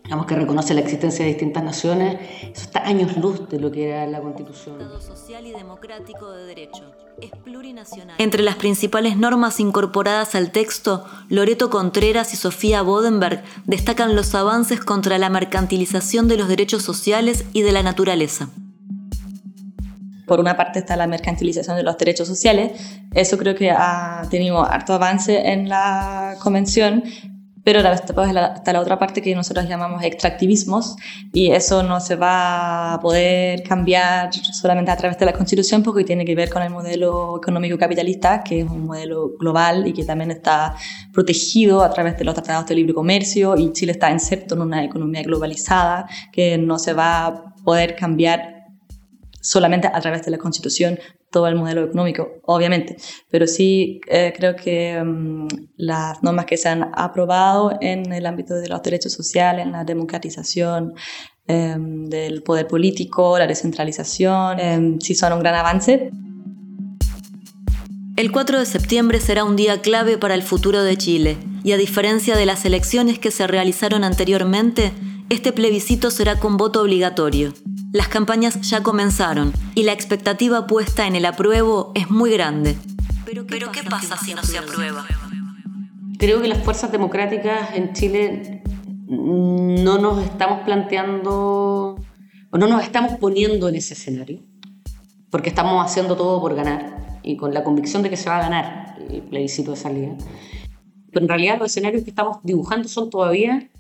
digamos, 0.09 0.25
que 0.25 0.37
reconoce 0.37 0.73
la 0.73 0.81
existencia 0.81 1.23
de 1.23 1.33
distintas 1.33 1.63
naciones, 1.63 2.17
eso 2.41 2.63
está 2.63 2.81
años 2.87 3.19
luz 3.19 3.47
de 3.51 3.61
lo 3.61 3.71
que 3.71 3.91
era 3.91 4.07
la 4.07 4.23
Constitución. 4.23 4.81
Estado 4.81 5.03
social 5.03 5.47
y 5.47 5.51
democrático 5.53 6.31
de 6.31 6.47
derecho. 6.47 6.95
Es 7.21 7.31
plurinacional. 7.45 8.17
Entre 8.17 8.43
las 8.43 8.57
principales 8.57 9.19
normas 9.19 9.61
incorporadas 9.61 10.35
al 10.35 10.51
texto, 10.51 11.05
Loreto 11.29 11.69
Contreras 11.69 12.33
y 12.33 12.39
Sofía 12.39 12.81
Bodenberg 12.81 13.45
destacan 13.67 14.17
los 14.17 14.35
avances 14.35 14.81
contra 14.81 15.19
la 15.19 15.29
mercantilización 15.29 16.27
de 16.27 16.39
los 16.39 16.49
derechos 16.49 16.83
sociales 16.83 17.45
y 17.53 17.61
de 17.61 17.73
la 17.73 17.83
naturaleza. 17.83 18.49
Por 20.27 20.41
una 20.41 20.57
parte 20.57 20.79
está 20.79 20.97
la 20.97 21.07
mercantilización 21.07 21.77
de 21.77 21.83
los 21.83 21.99
derechos 21.99 22.27
sociales. 22.27 22.73
Eso 23.13 23.37
creo 23.37 23.55
que 23.55 23.71
ha 23.71 24.23
tenido 24.31 24.65
harto 24.65 24.95
avance 24.95 25.53
en 25.53 25.69
la 25.69 26.37
convención, 26.41 27.05
pero 27.69 27.83
después 27.83 28.31
está 28.57 28.73
la 28.73 28.81
otra 28.81 28.99
parte 28.99 29.21
que 29.21 29.35
nosotros 29.35 29.69
llamamos 29.69 30.03
extractivismos 30.03 30.97
y 31.35 31.51
eso 31.51 31.83
no 31.83 32.01
se 32.01 32.17
va 32.17 32.95
a 32.95 33.01
poder 33.01 33.63
cambiar 33.63 34.33
solamente 34.33 34.91
a 34.91 34.97
través 34.97 35.19
de 35.19 35.27
la 35.27 35.35
constitución 35.35 35.83
porque 35.83 36.03
tiene 36.03 36.25
que 36.25 36.35
ver 36.35 36.49
con 36.49 36.63
el 36.63 36.71
modelo 36.71 37.37
económico 37.37 37.77
capitalista 37.77 38.43
que 38.43 38.61
es 38.61 38.71
un 38.71 38.87
modelo 38.87 39.37
global 39.39 39.87
y 39.87 39.93
que 39.93 40.03
también 40.03 40.31
está 40.31 40.77
protegido 41.13 41.83
a 41.83 41.91
través 41.91 42.17
de 42.17 42.25
los 42.25 42.33
tratados 42.33 42.67
de 42.69 42.75
libre 42.75 42.95
comercio 42.95 43.55
y 43.55 43.71
Chile 43.75 43.93
está 43.93 44.11
inserto 44.11 44.55
en 44.55 44.63
una 44.63 44.83
economía 44.83 45.23
globalizada 45.23 46.09
que 46.33 46.57
no 46.57 46.79
se 46.79 46.95
va 46.95 47.27
a 47.27 47.55
poder 47.65 47.97
cambiar 47.97 48.58
solamente 49.49 49.89
a 49.89 49.99
través 50.01 50.25
de 50.27 50.31
la 50.31 50.37
constitución 50.37 50.99
todo 51.31 51.49
el 51.49 51.55
modelo 51.55 51.85
económico, 51.85 52.41
obviamente, 52.45 52.97
pero 53.31 53.47
sí 53.47 54.01
eh, 54.09 54.33
creo 54.37 54.55
que 54.55 55.03
mm, 55.03 55.49
las 55.77 56.23
normas 56.23 56.45
que 56.45 56.59
se 56.59 56.69
han 56.69 56.91
aprobado 56.95 57.73
en 57.81 58.13
el 58.13 58.27
ámbito 58.27 58.55
de 58.55 58.69
los 58.69 58.83
derechos 58.83 59.13
sociales, 59.13 59.65
en 59.65 59.73
la 59.73 59.85
democratización 59.85 60.93
em, 61.47 62.05
del 62.07 62.43
poder 62.43 62.67
político, 62.67 63.39
la 63.39 63.47
descentralización, 63.47 64.61
em, 64.61 65.01
sí 65.01 65.15
son 65.15 65.33
un 65.33 65.41
gran 65.41 65.55
avance. 65.55 66.11
El 68.17 68.31
4 68.31 68.59
de 68.59 68.67
septiembre 68.67 69.21
será 69.21 69.45
un 69.45 69.57
día 69.57 69.81
clave 69.81 70.19
para 70.19 70.35
el 70.35 70.43
futuro 70.43 70.83
de 70.83 70.99
Chile, 70.99 71.39
y 71.65 71.73
a 71.73 71.79
diferencia 71.79 72.37
de 72.37 72.45
las 72.45 72.67
elecciones 72.67 73.19
que 73.19 73.31
se 73.31 73.47
realizaron 73.47 74.05
anteriormente, 74.05 74.93
este 75.31 75.53
plebiscito 75.53 76.11
será 76.11 76.39
con 76.39 76.59
voto 76.59 76.83
obligatorio. 76.83 77.55
Las 77.91 78.09
campañas 78.09 78.61
ya 78.61 78.83
comenzaron 78.83 79.55
y 79.75 79.85
la 79.85 79.95
expectativa 79.95 80.67
puesta 80.67 81.07
en 81.07 81.17
el 81.17 81.25
apruebo 81.25 81.93
es 81.95 82.11
muy 82.11 82.31
grande. 82.31 82.77
Pero 83.25 83.47
¿qué, 83.47 83.83
pasa, 83.83 84.19
si 84.19 84.35
no 84.35 84.43
se 84.43 84.59
aprueba? 84.59 85.07
Creo 86.19 86.43
que 86.43 86.49
las 86.49 86.63
fuerzas 86.63 86.93
democráticas 86.93 87.75
en 87.75 87.95
Chile 87.95 88.63
no 89.07 89.97
nos 89.97 90.23
estamos 90.23 90.65
planteando 90.67 91.97
o 92.51 92.59
no 92.59 92.67
nos 92.67 92.83
estamos 92.83 93.13
poniendo 93.15 93.71
en 93.71 93.77
ese 93.77 93.95
escenario, 93.95 94.41
porque 95.31 95.49
estamos 95.49 95.83
haciendo 95.83 96.15
todo 96.15 96.43
por 96.43 96.55
ganar 96.55 97.21
y 97.23 97.39
con 97.39 97.55
la 97.55 97.65
convicción 97.65 98.03
de 98.03 98.11
que 98.11 98.19
se 98.19 98.29
va 98.29 98.37
a 98.37 98.43
ganar 98.43 98.97
el 99.09 99.23
plebiscito 99.23 99.71
de 99.71 99.79
salida. 99.79 100.15
Pero 101.11 101.25
en 101.25 101.29
realidad 101.29 101.59
los 101.59 101.71
escenarios 101.71 102.05
que 102.05 102.11
estamos 102.11 102.37
dibujando 102.43 102.87
son 102.87 103.09
todavía 103.09 103.71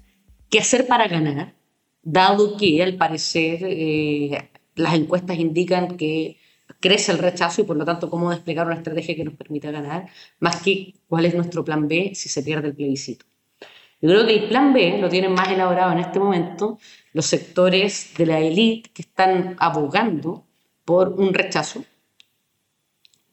qué 0.48 0.60
hacer 0.60 0.86
para 0.86 1.08
ganar 1.08 1.57
dado 2.02 2.56
que 2.56 2.82
al 2.82 2.96
parecer 2.96 3.60
eh, 3.62 4.50
las 4.74 4.94
encuestas 4.94 5.38
indican 5.38 5.96
que 5.96 6.38
crece 6.80 7.12
el 7.12 7.18
rechazo 7.18 7.62
y 7.62 7.64
por 7.64 7.76
lo 7.76 7.84
tanto 7.84 8.10
cómo 8.10 8.30
desplegar 8.30 8.66
una 8.66 8.76
estrategia 8.76 9.16
que 9.16 9.24
nos 9.24 9.34
permita 9.34 9.70
ganar, 9.70 10.08
más 10.38 10.62
que 10.62 10.94
cuál 11.08 11.24
es 11.24 11.34
nuestro 11.34 11.64
plan 11.64 11.88
B 11.88 12.12
si 12.14 12.28
se 12.28 12.42
pierde 12.42 12.68
el 12.68 12.74
plebiscito. 12.74 13.26
Yo 14.00 14.10
creo 14.10 14.26
que 14.26 14.34
el 14.34 14.48
plan 14.48 14.72
B 14.72 14.98
lo 14.98 15.08
tienen 15.08 15.32
más 15.32 15.48
elaborado 15.48 15.92
en 15.92 15.98
este 15.98 16.20
momento 16.20 16.78
los 17.12 17.26
sectores 17.26 18.12
de 18.16 18.26
la 18.26 18.38
élite 18.38 18.90
que 18.90 19.02
están 19.02 19.56
abogando 19.58 20.44
por 20.84 21.08
un 21.08 21.34
rechazo, 21.34 21.84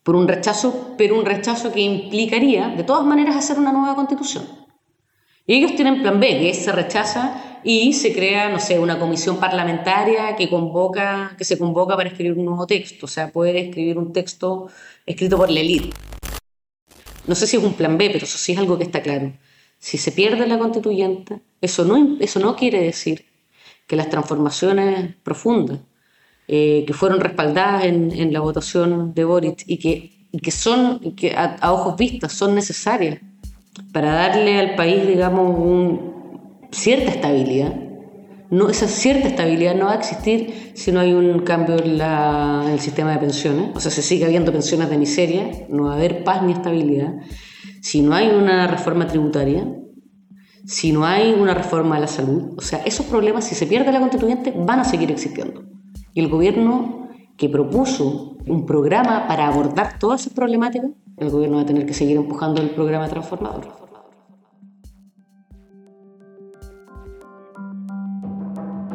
por 0.01 0.15
un 0.15 0.27
rechazo, 0.27 0.95
pero 0.97 1.17
un 1.17 1.25
rechazo 1.25 1.71
que 1.71 1.81
implicaría 1.81 2.69
de 2.69 2.83
todas 2.83 3.05
maneras 3.05 3.35
hacer 3.35 3.59
una 3.59 3.71
nueva 3.71 3.95
constitución. 3.95 4.47
Y 5.45 5.55
ellos 5.55 5.75
tienen 5.75 6.01
plan 6.01 6.19
B, 6.19 6.27
que 6.39 6.53
se 6.55 6.71
rechaza 6.71 7.54
y 7.67 7.93
se 7.93 8.13
crea, 8.13 8.47
no 8.49 8.59
sé, 8.59 8.77
una 8.77 8.99
comisión 8.99 9.39
parlamentaria 9.39 10.35
que, 10.35 10.47
convoca, 10.47 11.33
que 11.35 11.43
se 11.43 11.57
convoca 11.57 11.97
para 11.97 12.09
escribir 12.09 12.37
un 12.37 12.45
nuevo 12.45 12.67
texto, 12.67 13.07
o 13.07 13.09
sea, 13.09 13.31
puede 13.31 13.59
escribir 13.59 13.97
un 13.97 14.13
texto 14.13 14.67
escrito 15.03 15.35
por 15.35 15.49
la 15.49 15.61
élite. 15.61 15.89
No 17.25 17.33
sé 17.33 17.47
si 17.47 17.57
es 17.57 17.63
un 17.63 17.73
plan 17.73 17.97
B, 17.97 18.11
pero 18.11 18.25
eso 18.25 18.37
sí 18.37 18.51
es 18.51 18.59
algo 18.59 18.77
que 18.77 18.83
está 18.83 19.01
claro. 19.01 19.33
Si 19.79 19.97
se 19.97 20.11
pierde 20.11 20.45
la 20.45 20.59
constituyente, 20.59 21.41
eso 21.59 21.85
no, 21.85 22.17
eso 22.19 22.39
no 22.39 22.55
quiere 22.55 22.83
decir 22.83 23.25
que 23.87 23.95
las 23.95 24.11
transformaciones 24.11 25.15
profundas 25.23 25.79
eh, 26.47 26.83
que 26.85 26.93
fueron 26.93 27.19
respaldadas 27.19 27.85
en, 27.85 28.11
en, 28.11 28.31
la 28.31 28.41
votación 28.41 29.15
de 29.15 29.23
Boric 29.23 29.63
y 29.65 29.79
que, 29.79 30.27
y 30.31 30.39
que 30.39 30.51
son, 30.51 31.01
a, 31.35 31.55
a 31.55 31.73
ojos 31.73 31.97
vistas 31.97 32.31
son 32.31 32.53
necesarias 32.53 33.21
para 33.91 34.13
darle 34.13 34.59
al 34.59 34.75
país, 34.75 35.07
digamos, 35.07 35.57
un, 35.57 36.14
cierta 36.75 37.11
estabilidad. 37.11 37.73
No, 38.51 38.69
esa 38.69 38.87
cierta 38.87 39.27
estabilidad 39.27 39.75
no 39.75 39.85
va 39.85 39.93
a 39.93 39.95
existir 39.95 40.71
si 40.75 40.91
no 40.91 40.99
hay 40.99 41.13
un 41.13 41.39
cambio 41.39 41.77
en, 41.83 41.99
el 42.69 42.79
sistema 42.79 43.11
de 43.11 43.17
pensiones. 43.17 43.71
O 43.75 43.79
sea, 43.79 43.91
se 43.91 44.01
sigue 44.01 44.25
habiendo 44.25 44.51
pensiones 44.51 44.89
de 44.89 44.97
miseria, 44.97 45.49
no 45.69 45.85
va 45.85 45.93
a 45.93 45.95
haber 45.95 46.23
paz 46.23 46.43
ni 46.43 46.51
estabilidad. 46.51 47.15
Si 47.81 48.01
no 48.01 48.13
hay 48.13 48.29
una 48.29 48.67
reforma 48.67 49.07
tributaria, 49.07 49.65
si 50.65 50.91
no 50.91 51.05
hay 51.05 51.33
una 51.33 51.53
reforma 51.53 51.95
de 51.95 52.01
la 52.01 52.07
salud, 52.07 52.53
o 52.57 52.61
sea, 52.61 52.79
esos 52.85 53.05
problemas, 53.05 53.45
si 53.45 53.55
se 53.55 53.67
pierde 53.67 53.91
la 53.91 53.99
constituyente, 53.99 54.53
van 54.55 54.79
a 54.79 54.83
seguir 54.83 55.11
existiendo. 55.11 55.63
Y 56.13 56.19
el 56.19 56.29
gobierno 56.29 57.09
que 57.37 57.49
propuso 57.49 58.37
un 58.47 58.65
programa 58.65 59.27
para 59.27 59.47
abordar 59.47 59.99
todas 59.99 60.21
esas 60.21 60.33
problemáticas, 60.33 60.91
el 61.17 61.29
gobierno 61.29 61.57
va 61.57 61.63
a 61.63 61.65
tener 61.65 61.85
que 61.85 61.93
seguir 61.93 62.17
empujando 62.17 62.61
el 62.61 62.71
programa 62.71 63.07
transformador. 63.07 63.84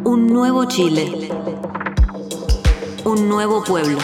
Un 0.04 0.28
nuevo 0.28 0.64
Chile. 0.64 1.30
Un 3.04 3.28
nuevo 3.28 3.62
pueblo. 3.62 3.98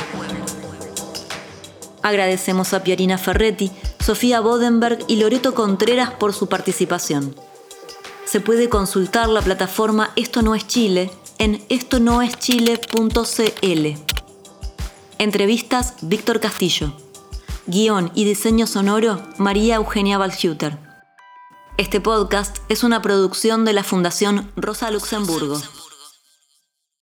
Agradecemos 2.02 2.74
a 2.74 2.82
Pierina 2.82 3.18
Ferretti, 3.18 3.70
Sofía 3.98 4.40
Bodenberg 4.40 4.98
y 5.08 5.16
Loreto 5.16 5.54
Contreras 5.54 6.10
por 6.10 6.34
su 6.34 6.48
participación. 6.48 7.34
Se 8.24 8.40
puede 8.40 8.68
consultar 8.68 9.28
la 9.28 9.40
plataforma 9.40 10.10
Esto 10.16 10.42
no 10.42 10.54
es 10.54 10.66
Chile 10.66 11.10
en 11.38 11.64
estonoeschile.cl. 11.68 13.86
Entrevistas 15.18 15.94
Víctor 16.02 16.40
Castillo. 16.40 16.92
Guión 17.66 18.12
y 18.14 18.24
diseño 18.24 18.66
sonoro 18.66 19.22
María 19.38 19.76
Eugenia 19.76 20.18
Balchuter. 20.18 20.78
Este 21.78 22.00
podcast 22.00 22.56
es 22.70 22.84
una 22.84 23.02
producción 23.02 23.66
de 23.66 23.74
la 23.74 23.84
Fundación 23.84 24.50
Rosa 24.56 24.90
Luxemburgo. 24.90 25.60